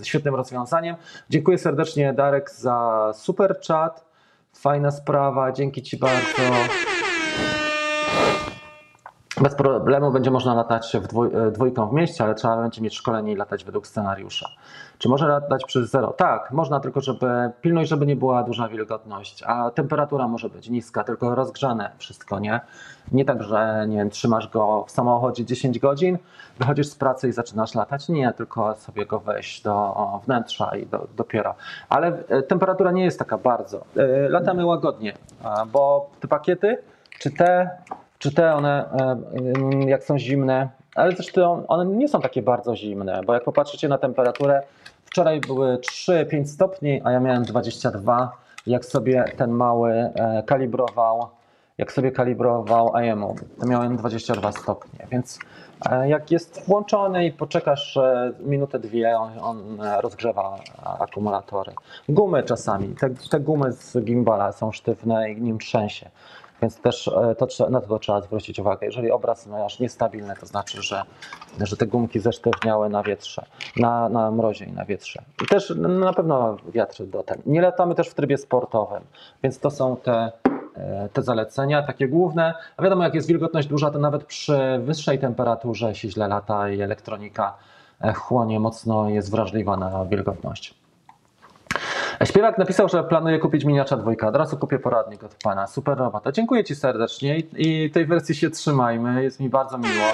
[0.00, 0.96] e, świetnym rozwiązaniem.
[1.30, 4.04] Dziękuję serdecznie Darek za super chat.
[4.52, 6.89] Fajna sprawa, dzięki Ci bardzo.
[9.40, 12.94] Bez problemu będzie można latać w dwój, e, dwójką w mieście, ale trzeba będzie mieć
[12.94, 14.48] szkolenie i latać według scenariusza.
[14.98, 16.12] Czy może latać przez zero?
[16.12, 21.04] Tak, można, tylko żeby pilność, żeby nie była duża wilgotność, a temperatura może być niska,
[21.04, 22.60] tylko rozgrzane wszystko, nie?
[23.12, 26.18] Nie tak, że nie wiem, trzymasz go w samochodzie 10 godzin,
[26.58, 28.08] wychodzisz z pracy i zaczynasz latać.
[28.08, 31.54] Nie, tylko sobie go wejść do wnętrza i do, dopiero.
[31.88, 33.84] Ale e, temperatura nie jest taka bardzo.
[33.96, 35.14] E, Latamy łagodnie,
[35.72, 36.78] bo te pakiety,
[37.18, 37.70] czy te
[38.20, 39.16] czy te one, e,
[39.56, 43.88] mm, jak są zimne, ale zresztą one nie są takie bardzo zimne, bo jak popatrzycie
[43.88, 44.62] na temperaturę,
[45.04, 48.32] wczoraj były 3-5 stopni, a ja miałem 22.
[48.66, 51.28] Jak sobie ten mały e, kalibrował,
[51.78, 55.38] jak sobie kalibrował IMU, to miałem 22 stopnie, więc
[55.90, 57.98] e, jak jest włączony i poczekasz
[58.40, 60.56] minutę, dwie, on, on rozgrzewa
[60.98, 61.72] akumulatory.
[62.08, 66.10] Gumy czasami, te, te gumy z gimbala są sztywne i nim trzęsie.
[66.62, 68.86] Więc też e, to, na to trzeba zwrócić uwagę.
[68.86, 71.02] Jeżeli obraz masz niestabilny, to znaczy, że,
[71.60, 73.44] że te gumki zesztywniały na wietrze,
[73.76, 75.22] na, na mrozie i na wietrze.
[75.44, 77.42] I też na pewno wiatr do ten.
[77.46, 79.02] Nie latamy też w trybie sportowym,
[79.42, 80.32] więc to są te,
[80.76, 82.54] e, te zalecenia, takie główne.
[82.76, 86.80] A wiadomo, jak jest wilgotność duża, to nawet przy wyższej temperaturze się źle lata i
[86.80, 87.56] elektronika
[88.00, 90.79] e, chłonie mocno, jest wrażliwa na wilgotność.
[92.24, 94.28] Śpiewak napisał, że planuje kupić miniacza dwójka.
[94.28, 95.66] Od razu kupię poradnik od pana.
[95.66, 96.32] Super robota.
[96.32, 99.22] Dziękuję ci serdecznie i, tej wersji się trzymajmy.
[99.22, 100.04] Jest mi bardzo miło.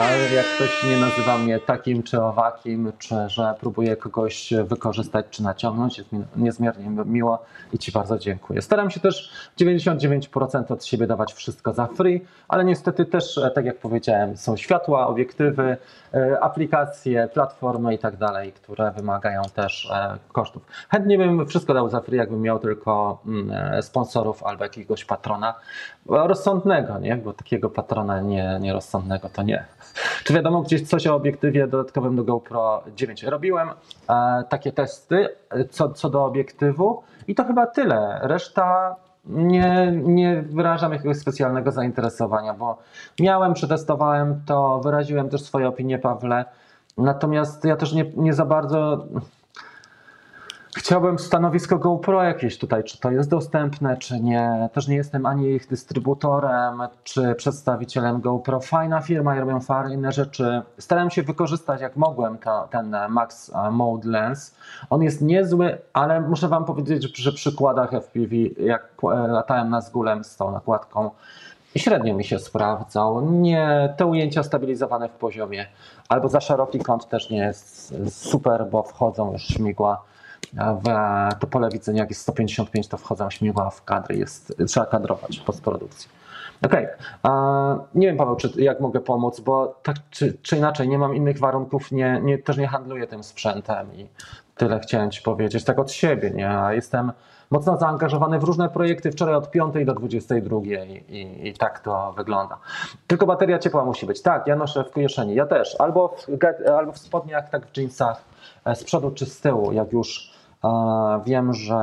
[0.00, 5.42] Ale jak ktoś nie nazywa mnie takim czy owakim, czy że próbuje kogoś wykorzystać czy
[5.42, 8.62] naciągnąć, jest mi niezmiernie miło i Ci bardzo dziękuję.
[8.62, 13.64] Staram się też 99% od siebie dawać wszystko za free, ale niestety też, e, tak
[13.64, 15.76] jak powiedziałem, są światła, obiektywy,
[16.14, 20.62] e, aplikacje, platformy i tak dalej, które wymagają też e, kosztów.
[20.88, 25.54] Chętnie bym wszystko dał za free, jakbym miał tylko mm, sponsorów albo jakiegoś patrona
[26.06, 27.16] rozsądnego, nie?
[27.16, 29.64] bo takiego patrona nie, nierozsądnego to nie.
[30.24, 33.22] Czy wiadomo gdzieś coś o obiektywie dodatkowym do GoPro 9?
[33.22, 33.68] Robiłem
[34.08, 35.28] e, takie testy
[35.70, 38.18] co, co do obiektywu i to chyba tyle.
[38.22, 42.78] Reszta nie, nie wyrażam jakiegoś specjalnego zainteresowania, bo
[43.20, 46.44] miałem, przetestowałem to, wyraziłem też swoje opinie, Pawle.
[46.98, 49.06] Natomiast ja też nie, nie za bardzo
[50.76, 54.68] Chciałbym stanowisko GoPro jakieś tutaj, czy to jest dostępne, czy nie.
[54.72, 58.60] Też nie jestem ani ich dystrybutorem, czy przedstawicielem GoPro.
[58.60, 60.62] Fajna firma robią fajne rzeczy.
[60.78, 62.38] Starałem się wykorzystać jak mogłem
[62.70, 64.56] ten Max Mode Lens.
[64.90, 68.88] On jest niezły, ale muszę Wam powiedzieć, że przy przykładach FPV, jak
[69.28, 71.10] latałem na zgulem z tą nakładką,
[71.76, 73.30] średnio mi się sprawdzał.
[73.30, 75.66] Nie, te ujęcia stabilizowane w poziomie,
[76.08, 80.02] albo za szeroki kąt też nie jest super, bo wchodzą już śmigła
[80.52, 80.84] w
[81.40, 86.08] to pole widzenia, jak jest 155, to wchodzą śmigła w kadry, jest, trzeba kadrować postprodukcji.
[86.66, 86.86] Okej,
[87.22, 87.78] okay.
[87.94, 91.38] nie wiem Paweł, czy, jak mogę pomóc, bo tak czy, czy inaczej, nie mam innych
[91.38, 94.08] warunków, nie, nie, też nie handluję tym sprzętem i
[94.56, 96.60] tyle chciałem Ci powiedzieć, tak od siebie, nie?
[96.70, 97.12] Jestem
[97.50, 102.12] mocno zaangażowany w różne projekty, wczoraj od 5 do 22 i, i, i tak to
[102.16, 102.58] wygląda.
[103.06, 104.22] Tylko bateria ciepła musi być.
[104.22, 108.22] Tak, ja noszę w kieszeni, ja też, albo w, albo w spodniach, tak w jeansach,
[108.64, 110.39] e, z przodu czy z tyłu, jak już
[111.26, 111.74] wiem, że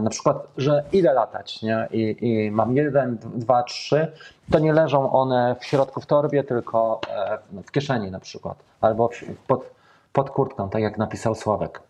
[0.00, 1.88] na przykład, że idę latać nie?
[1.90, 4.12] I, i mam jeden, dwa, trzy,
[4.52, 9.10] to nie leżą one w środku w torbie, tylko e, w kieszeni na przykład, albo
[9.46, 9.70] pod,
[10.12, 11.82] pod kurtką, tak jak napisał Sławek.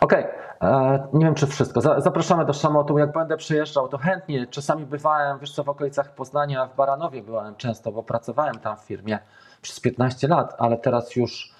[0.00, 0.42] Okej, okay.
[0.62, 1.80] E, nie wiem czy wszystko.
[1.80, 2.98] Zapraszamy do Szamotu.
[2.98, 4.46] Jak będę przyjeżdżał, to chętnie.
[4.46, 8.80] Czasami bywałem, wiesz co, w okolicach Poznania, w Baranowie byłem często, bo pracowałem tam w
[8.80, 9.18] firmie
[9.62, 11.51] przez 15 lat, ale teraz już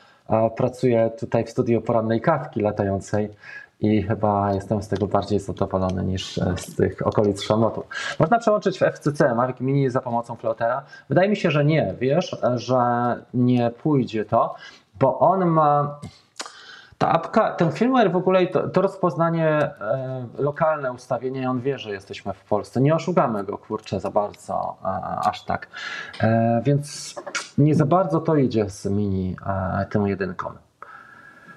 [0.56, 3.28] Pracuję tutaj w studiu porannej kawki latającej
[3.82, 7.85] i chyba jestem z tego bardziej zadowolony niż e, z tych okolic Szamotu.
[8.18, 10.82] Można przełączyć w FCC Mavic Mini za pomocą floatera?
[11.08, 12.82] Wydaje mi się, że nie, wiesz, że
[13.35, 14.54] nie pójdzie to,
[15.00, 16.00] bo on ma
[17.03, 21.91] ta apka, ten firmware w ogóle to, to rozpoznanie e, lokalne ustawienie, on wie, że
[21.91, 22.81] jesteśmy w Polsce.
[22.81, 24.87] Nie oszukamy go, kurczę, za bardzo, e,
[25.25, 25.69] aż tak.
[26.21, 27.15] E, więc
[27.59, 30.51] nie za bardzo to idzie z mini e, tym jedynką.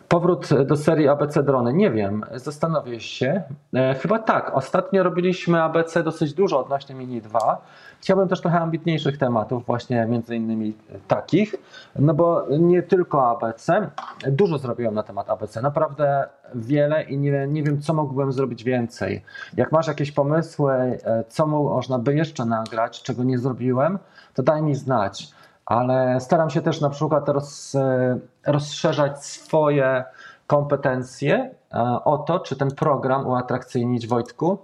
[0.08, 3.44] Powrót do serii ABC drony, nie wiem, zastanowię się.
[3.74, 7.62] E, chyba tak, ostatnio robiliśmy ABC dosyć dużo odnośnie Mini 2.
[8.00, 10.74] Chciałbym też trochę ambitniejszych tematów, właśnie między innymi
[11.08, 11.56] takich,
[11.96, 13.90] no bo nie tylko ABC,
[14.28, 19.24] dużo zrobiłem na temat ABC, naprawdę wiele i nie, nie wiem, co mógłbym zrobić więcej.
[19.58, 24.00] Jak masz jakieś pomysły, e, co można by jeszcze nagrać, czego nie zrobiłem,
[24.34, 30.04] to daj mi znać ale staram się też na przykład roz, e, rozszerzać swoje
[30.48, 34.58] kompetencje e, o to, czy ten program uatrakcyjnić Wojtku,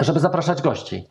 [0.00, 1.08] żeby zapraszać gości.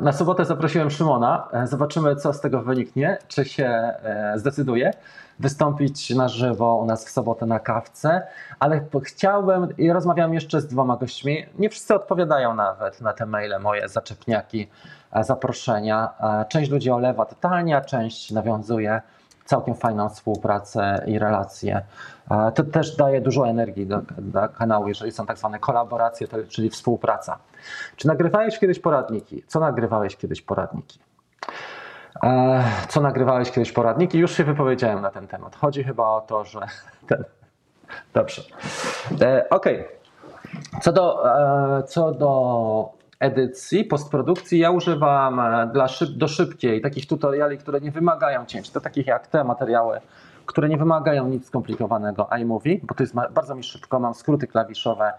[0.00, 1.48] Na sobotę zaprosiłem Szymona.
[1.52, 3.94] E, zobaczymy, co z tego wyniknie, czy się
[4.36, 4.92] zdecyduje
[5.38, 8.22] wystąpić na żywo u nas w sobotę na kawce,
[8.58, 11.46] ale chciałbym i rozmawiam jeszcze z dwoma gośćmi.
[11.58, 14.68] Nie wszyscy odpowiadają nawet na te maile moje zaczepniaki
[15.20, 16.10] zaproszenia.
[16.48, 19.02] Część ludzi olewa totalnie, a część nawiązuje
[19.44, 21.82] całkiem fajną współpracę i relacje.
[22.54, 27.38] To też daje dużo energii do, do kanału, jeżeli są tak zwane kolaboracje, czyli współpraca.
[27.96, 29.44] Czy nagrywałeś kiedyś poradniki?
[29.46, 30.98] Co nagrywałeś kiedyś poradniki?
[32.88, 34.18] Co nagrywałeś kiedyś poradniki?
[34.18, 35.56] Już się wypowiedziałem na ten temat.
[35.56, 36.60] Chodzi chyba o to, że.
[37.08, 37.24] Ten...
[38.14, 38.42] Dobrze.
[39.20, 39.66] E, OK.
[40.82, 41.30] Co do,
[41.78, 47.80] e, co do edycji, postprodukcji ja używam e, dla szyb, do szybkiej takich tutoriali, które
[47.80, 48.70] nie wymagają cięć.
[48.70, 50.00] To takich jak te materiały,
[50.46, 55.12] które nie wymagają nic skomplikowanego iMovie, bo to jest bardzo mi szybko, mam skróty klawiszowe.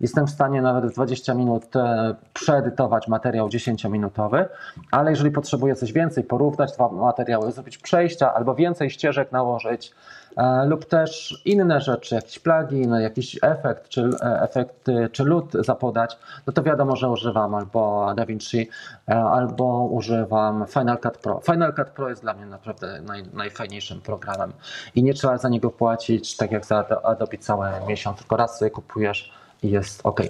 [0.00, 4.44] Jestem w stanie nawet w 20 minut e, przeedytować materiał 10-minutowy,
[4.90, 9.94] ale jeżeli potrzebuję coś więcej, porównać dwa materiały, zrobić przejścia albo więcej ścieżek nałożyć,
[10.36, 16.18] E, lub też inne rzeczy, jakiś plugin, jakiś efekt, czy e, efekty, czy LUT zapodać,
[16.46, 18.68] no to wiadomo, że używam albo DaVinci,
[19.06, 21.40] albo używam Final Cut Pro.
[21.40, 24.52] Final Cut Pro jest dla mnie naprawdę naj, najfajniejszym programem
[24.94, 28.70] i nie trzeba za niego płacić, tak jak za Adobe cały miesiąc, tylko raz sobie
[28.70, 30.20] kupujesz i jest ok.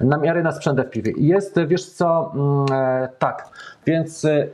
[0.00, 1.10] Namiary na sprzęt FPV.
[1.16, 2.66] Jest, wiesz co, mm,
[3.18, 3.48] tak,
[3.88, 4.52] Więc y,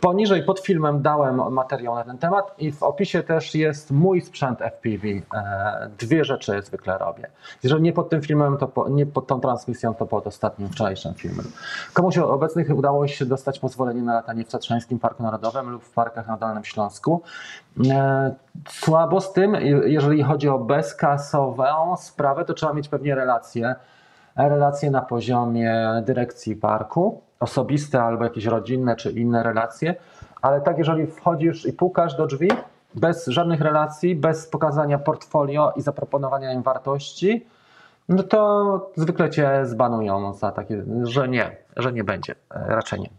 [0.00, 4.58] poniżej pod filmem dałem materiał na ten temat i w opisie też jest mój sprzęt
[4.62, 5.08] FPV.
[5.34, 7.26] E, Dwie rzeczy zwykle robię.
[7.62, 11.14] Jeżeli nie pod tym filmem, to po, nie pod tą transmisją, to pod ostatnim wczorajszym
[11.14, 11.46] filmem.
[11.92, 16.26] Komuś obecnych udało się dostać pozwolenie na latanie w Tatrzańskim Parku Narodowym lub w parkach
[16.28, 17.22] na Dolnym Śląsku.
[17.90, 18.34] E,
[18.68, 23.74] Słabo z tym, je- jeżeli chodzi o bezkasową sprawę, to trzeba mieć pewnie relacje.
[24.36, 29.94] Relacje na poziomie dyrekcji parku, osobiste albo jakieś rodzinne czy inne relacje,
[30.42, 32.48] ale tak jeżeli wchodzisz i pukasz do drzwi,
[32.94, 37.46] bez żadnych relacji, bez pokazania portfolio i zaproponowania im wartości,
[38.08, 43.10] no to zwykle cię zbanują za takie, że nie, że nie będzie, e, raczej nie.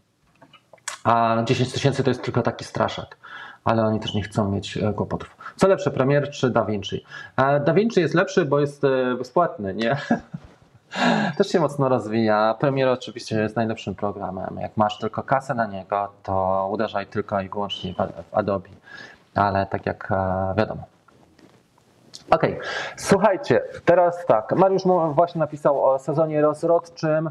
[1.04, 3.18] A 10 tysięcy to jest tylko taki straszak,
[3.64, 5.38] ale oni też nie chcą mieć e, kłopotów.
[5.56, 7.06] Co lepsze, Premiere czy DaVinci?
[7.38, 8.82] E, DaVinci jest lepszy, bo jest
[9.18, 9.98] bezpłatny, nie?
[11.38, 12.56] Też się mocno rozwija.
[12.60, 14.58] Premiere oczywiście jest najlepszym programem.
[14.62, 17.94] Jak masz tylko kasę na niego, to uderzaj tylko i wyłącznie
[18.32, 18.70] w Adobe.
[19.36, 20.84] Ale tak jak e, wiadomo.
[22.32, 22.60] Okej,
[22.98, 24.56] słuchajcie, teraz tak.
[24.56, 24.84] Mariusz
[25.14, 27.30] właśnie napisał o sezonie rozrodczym.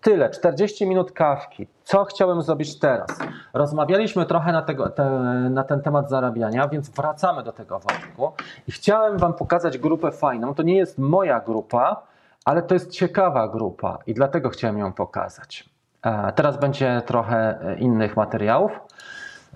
[0.00, 1.66] Tyle, 40 minut kawki.
[1.84, 3.18] Co chciałem zrobić teraz?
[3.54, 5.04] Rozmawialiśmy trochę na, tego, te,
[5.50, 8.32] na ten temat zarabiania, więc wracamy do tego wątku.
[8.68, 10.54] I chciałem Wam pokazać grupę fajną.
[10.54, 12.02] To nie jest moja grupa,
[12.48, 15.70] ale to jest ciekawa grupa i dlatego chciałem ją pokazać.
[16.02, 18.72] E, Teraz będzie trochę e, innych materiałów,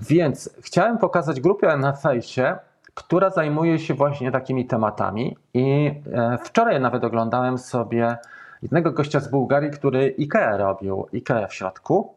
[0.00, 2.56] więc chciałem pokazać grupę na fejsie,
[2.94, 8.16] która zajmuje się właśnie takimi tematami i e, wczoraj nawet oglądałem sobie
[8.62, 12.14] jednego gościa z Bułgarii, który IKEA robił, IKEA w środku.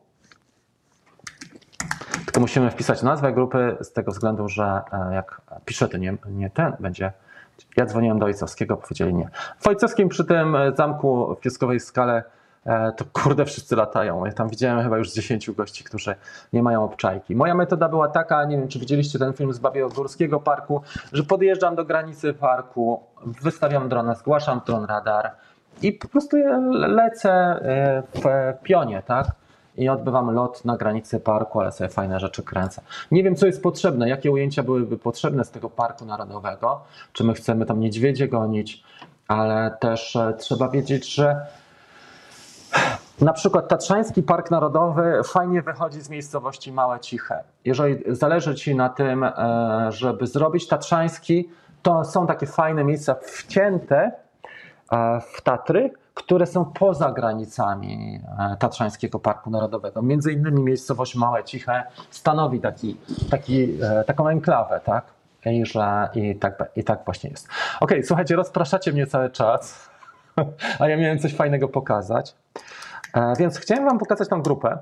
[2.26, 6.74] Tylko musimy wpisać nazwę grupy z tego względu, że jak piszę, to nie, nie ten
[6.80, 7.12] będzie.
[7.78, 9.30] Ja dzwoniłem do Ojcowskiego, powiedzieli nie.
[9.60, 12.24] W Ojcowskim przy tym e, zamku w Pieskowej Skale
[12.66, 14.26] e, to kurde wszyscy latają.
[14.26, 16.16] Ja tam widziałem chyba już z 10 gości, którzy
[16.54, 17.36] nie mają obczajki.
[17.36, 20.82] Moja metoda była taka, nie wiem czy widzieliście ten film z Babiogórskiego Parku,
[21.14, 25.32] że podjeżdżam do granicy parku, wystawiam drona, zgłaszam dron radar
[25.82, 26.38] i po prostu
[26.72, 28.24] lecę e, w
[28.64, 29.28] pionie, tak?
[29.78, 32.82] I odbywam lot na granicy parku, ale sobie fajne rzeczy kręcę.
[33.12, 36.82] Nie wiem, co jest potrzebne, jakie ujęcia byłyby potrzebne z tego parku narodowego,
[37.14, 38.84] czy my chcemy tam niedźwiedzie gonić,
[39.28, 41.46] ale też e, trzeba wiedzieć, że
[43.22, 47.44] na przykład Tatrzański Park Narodowy fajnie wychodzi z miejscowości Małe Ciche.
[47.66, 49.32] Jeżeli zależy Ci na tym, e,
[49.90, 51.50] żeby zrobić Tatrzański,
[51.82, 54.12] to są takie fajne miejsca wcięte
[54.92, 60.02] e, w Tatry, które są poza granicami e, Tatrzańskiego Parku Narodowego.
[60.02, 62.98] Między innymi miejscowość Małe Ciche stanowi taki,
[63.30, 65.06] taki, e, taką enklawę, tak?
[65.46, 67.48] I, że, i, tak, i tak właśnie jest.
[67.80, 69.90] Okej, słuchajcie, rozpraszacie mnie cały czas,
[70.80, 72.36] a ja miałem coś fajnego pokazać.
[73.14, 74.78] E, Więc chciałem Wam pokazać tą grupę.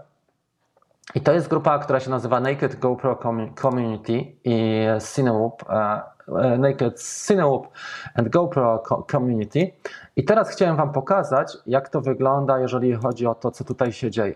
[1.16, 4.86] I to jest grupa, która się nazywa Naked GoPro Commu- Community i
[5.16, 7.68] Cinewoop, e, e, Naked Cinewoop
[8.16, 9.72] and GoPro Co- Community.
[10.16, 14.12] I teraz chciałem Wam pokazać, jak to wygląda, jeżeli chodzi o to, co tutaj się
[14.12, 14.36] dzieje.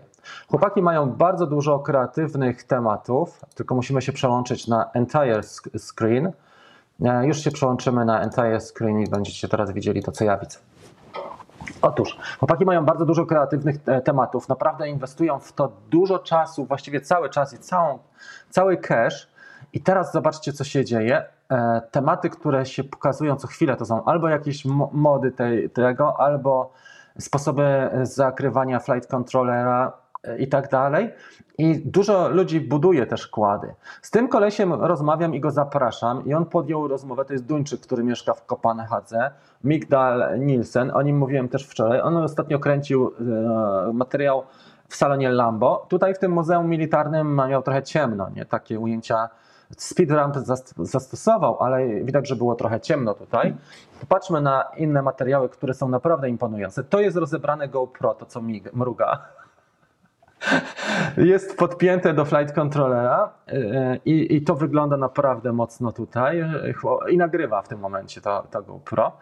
[0.50, 5.40] Chłopaki mają bardzo dużo kreatywnych tematów, tylko musimy się przełączyć na Entire
[5.78, 6.32] Screen.
[7.04, 10.58] E, Już się przełączymy na Entire Screen i będziecie teraz widzieli to, co ja widzę.
[11.82, 17.00] Otóż, chłopaki mają bardzo dużo kreatywnych e, tematów, naprawdę inwestują w to dużo czasu, właściwie
[17.00, 17.98] cały czas i całą,
[18.50, 19.28] cały cash.
[19.72, 21.24] I teraz zobaczcie, co się dzieje.
[21.50, 26.20] E, Tematy, które się pokazują co chwilę, to są albo jakieś mo- mody tej, tego,
[26.20, 26.72] albo
[27.18, 30.07] sposoby zakrywania flight controllera e,
[30.38, 31.10] i tak dalej.
[31.58, 33.74] I dużo ludzi buduje też kłady.
[34.02, 38.04] Z tym kolesiem rozmawiam i go zapraszam i on podjął rozmowę, to jest Duńczyk, który
[38.04, 39.30] mieszka w Kopenhadze,
[39.64, 42.00] Migdal Nielsen, o nim mówiłem też wczoraj.
[42.00, 43.12] On ostatnio kręcił
[43.88, 44.42] e, materiał
[44.88, 45.86] w salonie Lambo.
[45.88, 48.44] Tutaj w tym Muzeum Militarnym miał trochę ciemno, nie?
[48.44, 49.28] Takie ujęcia
[49.76, 53.56] Speedramp zast- zastosował, ale widać, że było trochę ciemno tutaj.
[54.00, 56.84] Popatrzmy na inne materiały, które są naprawdę imponujące.
[56.84, 58.40] To jest rozebrane GoPro, to co
[58.72, 59.18] mruga.
[61.16, 66.44] Jest podpięte do flight controllera yy, i, i to wygląda naprawdę mocno tutaj
[67.10, 69.12] i nagrywa w tym momencie to, to GoPro.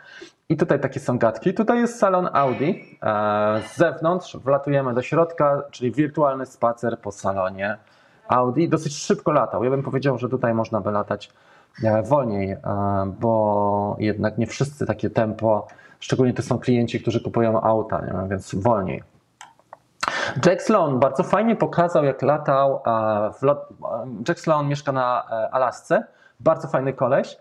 [0.48, 1.54] I tutaj takie są gadki.
[1.54, 2.98] Tutaj jest salon Audi.
[3.02, 7.76] E, Z zewnątrz wlatujemy do środka, czyli wirtualny spacer po salonie
[8.28, 8.68] Audi.
[8.68, 9.64] Dosyć szybko latał.
[9.64, 11.32] Ja bym powiedział, że tutaj można by latać
[11.84, 12.58] e, wolniej, e,
[13.20, 15.66] bo jednak nie wszyscy takie tempo,
[16.00, 19.02] szczególnie to są klienci, którzy kupują auta, więc wolniej.
[20.46, 22.82] Jack Sloan bardzo fajnie pokazał, jak latał.
[23.38, 23.68] W lot...
[24.28, 26.04] Jack Sloan mieszka na e, Alasce.
[26.40, 27.36] Bardzo fajny koleś.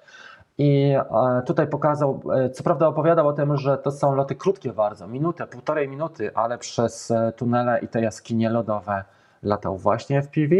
[0.58, 4.74] I e, tutaj pokazał, e, co prawda opowiadał o tym, że to są loty krótkie
[4.74, 9.04] bardzo, minutę, półtorej minuty, ale przez tunele i te jaskinie lodowe
[9.44, 10.56] latał właśnie w PV.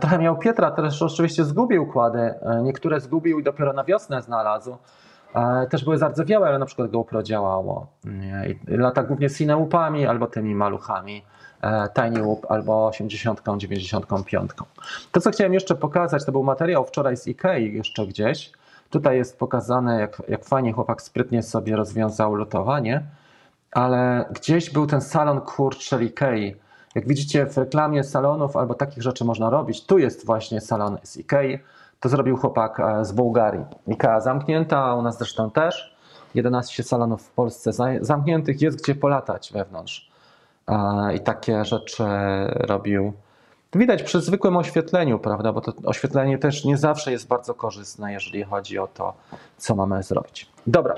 [0.00, 2.18] Trochę miał Pietra, też oczywiście zgubił kłady.
[2.18, 4.76] E, Niektóre zgubił i dopiero na wiosnę znalazł.
[5.34, 7.86] E, Też były zardzewiałe, ale na przykład GoPro działało.
[8.48, 11.22] I Lata głównie z cinełupami albo tymi maluchami.
[11.62, 14.50] e, Tiny Whoop albo 80, 95.
[15.12, 18.52] To, co chciałem jeszcze pokazać, to był materiał wczoraj z Ikei jeszcze gdzieś.
[18.90, 23.02] Tutaj jest pokazane, jak, jak fajnie chłopak sprytnie sobie rozwiązał lotowanie,
[23.72, 26.56] ale gdzieś był ten salon kurczę Ikei.
[26.94, 31.16] Jak widzicie w reklamie salonów albo takich rzeczy można robić, tu jest właśnie salon z
[31.16, 31.58] Ikei.
[32.02, 33.64] To zrobił chłopak e, z Bułgarii.
[33.86, 35.96] Ikea zamknięta, u nas zresztą też.
[36.34, 40.10] 11 salonów w Polsce za- zamkniętych, jest gdzie polatać wewnątrz.
[40.68, 42.04] E, I takie rzeczy
[42.54, 43.12] robił.
[43.74, 45.52] Widać przy zwykłym oświetleniu, prawda?
[45.52, 49.14] Bo to oświetlenie też nie zawsze jest bardzo korzystne, jeżeli chodzi o to,
[49.56, 50.50] co mamy zrobić.
[50.66, 50.94] Dobra,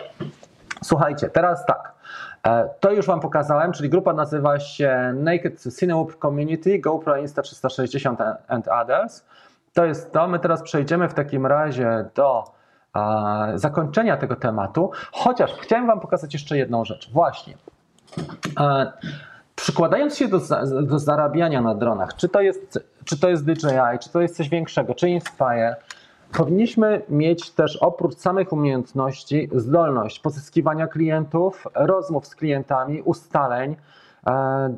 [0.83, 1.93] słuchajcie, teraz tak.
[2.47, 8.69] E, To już Wam pokazałem, czyli grupa nazywa się Naked Cinewoop Community, GoPro Insta360 and
[8.69, 9.25] Others.
[9.75, 10.29] To jest to.
[10.29, 12.45] My teraz przejdziemy w takim razie do
[12.97, 17.13] e, zakończenia tego tematu, chociaż chciałem Wam pokazać jeszcze jedną rzecz.
[17.13, 17.55] Właśnie.
[18.61, 18.93] E,
[19.57, 20.41] Przykładając się do,
[20.83, 24.49] do zarabiania na dronach, czy to, jest, czy to jest DJI, czy to jest coś
[24.49, 25.77] większego, czy Inspire,
[26.33, 33.77] powinniśmy mieć też oprócz samych umiejętności zdolność pozyskiwania klientów, rozmów z klientami, ustaleń,
[34.27, 34.75] e,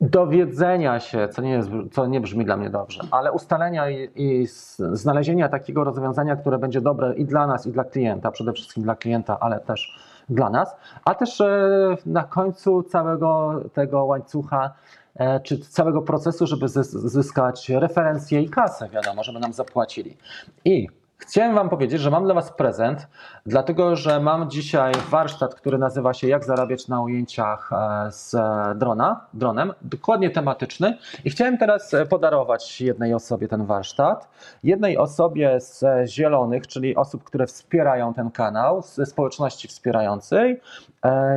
[0.00, 4.46] dowiedzenia się, co nie, jest, co nie brzmi dla mnie dobrze, ale ustalenia i, i
[4.92, 8.96] znalezienia takiego rozwiązania, które będzie dobre i dla nas, i dla klienta, przede wszystkim dla
[8.96, 11.68] klienta, ale też dla nas, a też e,
[12.06, 14.74] na końcu całego tego łańcucha,
[15.16, 20.16] e, czy całego procesu, żeby zys- zyskać referencje i kasę, wiadomo, żeby nam zapłacili.
[20.64, 20.88] I
[21.18, 23.08] Chciałem Wam powiedzieć, że mam dla Was prezent,
[23.46, 28.74] dlatego że mam dzisiaj warsztat, który nazywa się Jak zarabiać na ujęciach e, z e,
[28.74, 30.98] drona, dronem, dokładnie tematyczny.
[31.24, 34.28] I chciałem teraz e, podarować jednej osobie ten warsztat.
[34.62, 40.60] Jednej osobie z zielonych, czyli osób, które wspierają ten kanał, ze społeczności wspierającej,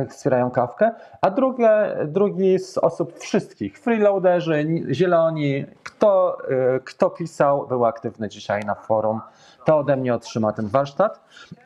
[0.08, 1.70] wspierają kawkę, a drugie,
[2.06, 6.38] drugi z osób wszystkich, freeloaderzy, ni- zieloni, kto,
[6.84, 9.20] kto pisał, był aktywny dzisiaj na forum
[9.64, 11.20] to ode mnie otrzyma ten warsztat.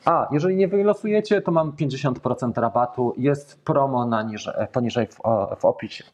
[0.05, 3.15] A jeżeli nie wylosujecie, to mam 50% rabatu.
[3.17, 5.17] Jest promo na niżej, poniżej w,
[5.61, 6.05] w opisie.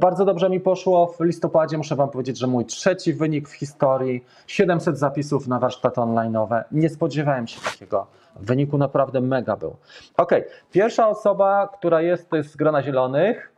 [0.00, 1.78] Bardzo dobrze mi poszło w listopadzie.
[1.78, 6.64] Muszę Wam powiedzieć, że mój trzeci wynik w historii 700 zapisów na warsztaty online'owe.
[6.72, 8.06] Nie spodziewałem się takiego
[8.36, 9.76] wyniku, naprawdę mega był.
[10.16, 10.32] Ok,
[10.72, 13.52] pierwsza osoba, która jest, to jest z grona zielonych.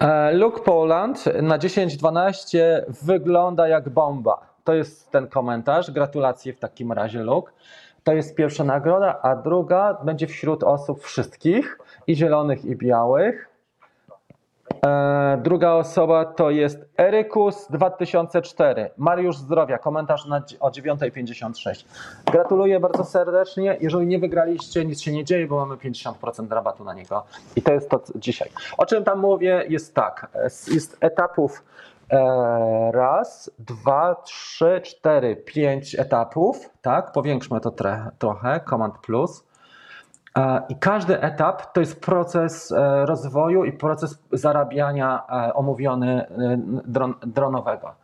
[0.00, 2.58] E, Luke Poland na 10-12
[3.02, 4.53] wygląda jak bomba.
[4.64, 5.90] To jest ten komentarz.
[5.90, 7.52] Gratulacje w takim razie, Luke.
[8.04, 13.48] To jest pierwsza nagroda, a druga będzie wśród osób wszystkich, i zielonych, i białych.
[14.86, 18.90] E, druga osoba to jest Erykus 2004.
[18.96, 21.84] Mariusz Zdrowia, komentarz na, o 9.56.
[22.32, 23.76] Gratuluję bardzo serdecznie.
[23.80, 27.24] Jeżeli nie wygraliście, nic się nie dzieje, bo mamy 50% rabatu na niego.
[27.56, 28.48] I to jest to dzisiaj.
[28.78, 30.26] O czym tam mówię jest tak.
[30.34, 30.42] e,
[30.74, 31.62] Jest etapów
[32.92, 36.70] raz, dwa, trzy, cztery, pięć etapów.
[36.82, 37.70] Tak, powiększmy to
[38.18, 38.60] trochę.
[38.70, 39.44] Command plus.
[40.38, 46.28] E, I każdy etap to jest proces e, rozwoju i proces zarabiania e, omówiony e,
[46.86, 47.94] dron, dronowego.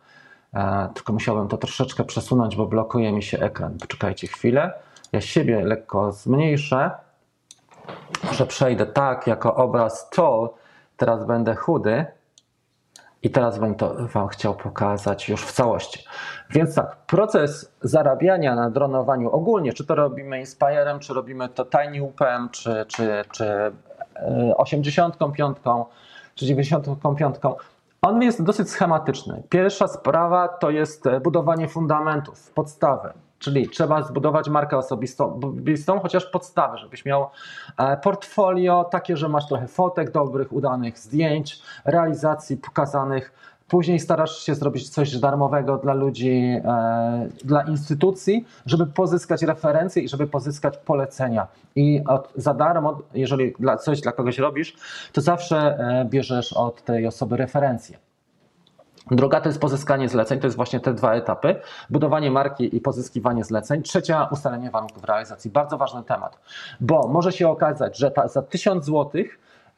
[0.53, 3.77] E, Tylko musiałbym to troszeczkę przesunąć, bo blokuje mi się ekran.
[3.77, 4.73] Poczekajcie chwilę.
[5.11, 6.91] Ja siebie lekko zmniejszę.
[8.23, 10.49] Może przejdę tak, jako obraz tall.
[10.97, 12.05] Teraz będę chudy.
[13.23, 16.05] I teraz bym to Wam chciał pokazać już w całości.
[16.49, 22.03] Więc tak, proces zarabiania na dronowaniu ogólnie, czy to robimy Inspirem, czy robimy to Tiny
[22.03, 23.71] Upem, czy, czy, czy e,
[24.57, 25.57] 85,
[26.35, 27.37] czy 95,
[28.01, 29.43] on jest dosyć schematyczny.
[29.49, 33.13] Pierwsza sprawa to jest e, budowanie fundamentów, podstawy.
[33.41, 37.27] Czyli trzeba zbudować markę osobistą, osobistą, chociaż podstawę, żebyś miał
[37.77, 43.33] e, portfolio takie, że masz trochę fotek dobrych, udanych zdjęć, realizacji pokazanych.
[43.67, 50.09] Później starasz się zrobić coś darmowego dla ludzi, e, dla instytucji, żeby pozyskać referencje i
[50.09, 51.47] żeby pozyskać polecenia.
[51.75, 54.75] I od, za darmo, jeżeli dla, coś dla kogoś robisz,
[55.13, 58.10] to zawsze e, bierzesz od tej osoby referencje.
[59.11, 61.55] Druga to jest pozyskanie zleceń, to jest właśnie te dwa etapy.
[61.89, 63.83] Budowanie marki i pozyskiwanie zleceń.
[63.83, 65.51] Trzecia ustalenie warunków realizacji.
[65.51, 66.39] Bardzo ważny temat,
[66.79, 69.23] bo może się okazać, że ta, za 1000 zł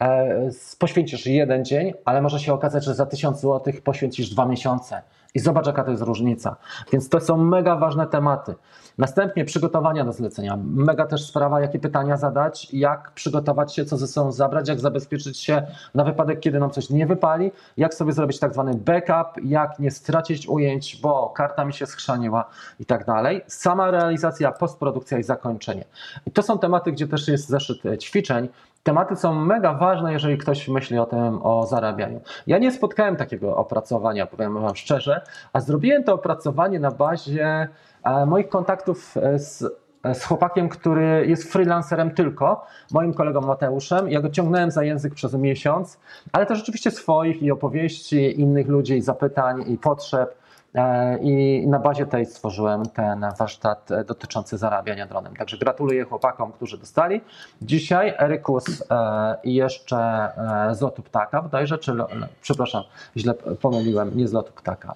[0.02, 0.50] e,
[0.80, 5.02] poświęcisz jeden dzień, ale może się okazać, że za 1000 zł poświęcisz dwa miesiące
[5.36, 6.56] I zobacz, jaka to jest różnica.
[6.92, 8.56] Więc to są mega ważne tematy.
[8.98, 10.58] Następnie przygotowania do zlecenia.
[10.64, 15.40] Mega też sprawa, jakie pytania zadać, jak przygotować się, co ze sobą zabrać, jak zabezpieczyć
[15.40, 19.80] się na wypadek, kiedy nam coś nie wypali, jak sobie zrobić tak zwany backup, jak
[19.80, 22.46] nie stracić ujęć, bo karta mi się schrzaniła
[22.80, 23.42] i tak dalej.
[23.48, 25.86] Sama realizacja, postprodukcja i zakończenie.
[26.26, 28.50] I to są tematy, gdzie też jest zeszyt e, ćwiczeń.
[28.84, 32.22] Tematy są mega ważne, jeżeli ktoś myśli o tym, o zarabianiu.
[32.48, 35.22] Ja nie spotkałem takiego opracowania, powiem Wam szczerze,
[35.54, 37.68] a zrobiłem to opracowanie na bazie
[38.04, 39.66] e, moich kontaktów e, z,
[40.04, 44.10] e, z chłopakiem, który jest freelancerem tylko, moim kolegą Mateuszem.
[44.10, 46.00] Ja go ciągnąłem za język przez miesiąc,
[46.32, 50.43] ale też rzeczywiście swoich i opowieści innych ludzi, i zapytań, i potrzeb.
[50.76, 55.36] E, I na bazie tej stworzyłem ten warsztat e, dotyczący zarabiania dronem.
[55.36, 57.22] Także gratuluję chłopakom, którzy dostali.
[57.62, 60.30] Dzisiaj Erykus e, i jeszcze
[60.72, 61.96] z lotu ptaka, bodajże, czy,
[62.42, 62.84] przepraszam,
[63.18, 64.96] źle pomyliłem, nie z lotu ptaka.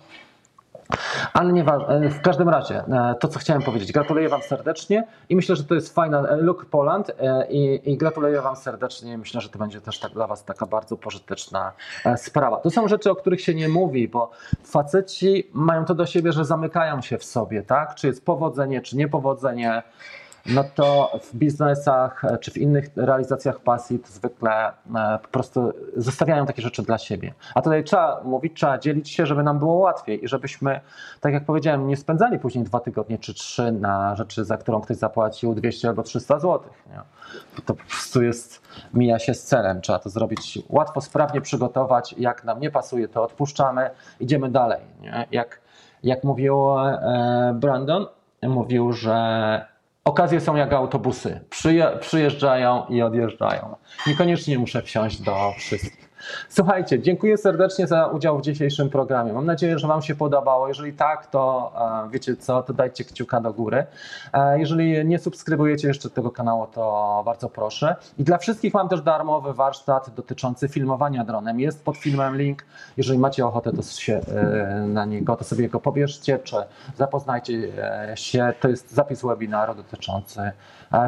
[1.33, 5.55] Ale nieważne, w każdym razie, e, to co chciałem powiedzieć, gratuluję Wam serdecznie i myślę,
[5.55, 9.17] że to jest fajna e, look Poland e, i, i gratuluję Wam serdecznie.
[9.17, 11.71] Myślę, że to będzie też tak dla Was taka bardzo pożyteczna
[12.15, 12.57] sprawa.
[12.57, 14.31] To są rzeczy, o których się nie mówi, bo
[14.63, 17.95] faceci mają to do siebie, że zamykają się w sobie, tak?
[17.95, 19.83] Czy jest powodzenie, czy niepowodzenie.
[20.47, 25.73] No to w biznesach e, czy w innych realizacjach pasji to zwykle e, po prostu
[25.95, 27.33] zostawiają takie rzeczy dla siebie.
[27.55, 30.81] A tutaj trzeba mówić, trzeba dzielić się, żeby nam było łatwiej i żebyśmy,
[31.21, 34.97] tak jak powiedziałem, nie spędzali później dwa tygodnie czy trzy na rzeczy, za którą ktoś
[34.97, 36.61] zapłacił 200 albo 300 zł.
[36.89, 37.01] Nie?
[37.65, 38.61] To po prostu jest,
[38.93, 39.81] mija się z celem.
[39.81, 42.15] Trzeba to zrobić łatwo, sprawnie przygotować.
[42.17, 43.89] Jak nam nie pasuje, to odpuszczamy,
[44.19, 44.81] idziemy dalej.
[45.01, 45.27] Nie?
[45.31, 45.61] Jak,
[46.03, 48.05] jak mówił e, Brandon,
[48.43, 49.76] mówił, że
[50.07, 51.39] Okazje są jak autobusy.
[51.49, 53.75] Przyje, przyjeżdżają i odjeżdżają.
[54.07, 56.06] Niekoniecznie muszę wsiąść do wszystkich.
[56.49, 59.33] Słuchajcie, dziękuję serdecznie za udział w dzisiejszym programie.
[59.33, 60.67] Mam nadzieję, że Wam się podobało.
[60.67, 61.73] Jeżeli tak, to
[62.05, 63.85] e, wiecie co, to dajcie kciuka do góry.
[64.33, 67.95] E, jeżeli nie subskrybujecie jeszcze tego kanału, to bardzo proszę.
[68.17, 71.59] I dla wszystkich mam też darmowy warsztat dotyczący filmowania dronem.
[71.59, 72.65] Jest pod filmem link.
[72.97, 76.55] Jeżeli macie ochotę to się, e, na niego, to sobie go pobierzcie, czy
[76.95, 77.53] zapoznajcie
[78.15, 78.53] się.
[78.59, 80.51] To jest zapis webinaru dotyczący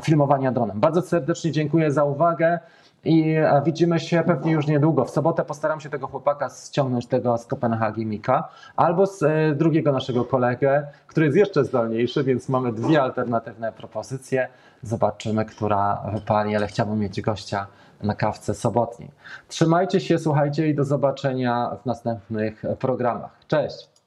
[0.03, 0.79] filmowania dronem.
[0.79, 2.59] Bardzo serdecznie dziękuję za uwagę.
[3.05, 3.35] I
[3.65, 5.05] widzimy się pewnie już niedługo.
[5.05, 9.91] W sobotę postaram się tego chłopaka ściągnąć, tego z Kopenhagi Mika, albo z e, drugiego
[9.91, 14.47] naszego kolegę, który jest jeszcze zdolniejszy, więc mamy dwie alternatywne propozycje.
[14.83, 17.67] Zobaczymy, która wypali, ale chciałbym mieć gościa
[18.03, 19.11] na kawce sobotniej.
[19.47, 23.31] Trzymajcie się, słuchajcie i do zobaczenia w następnych programach.
[23.47, 23.98] Cześć!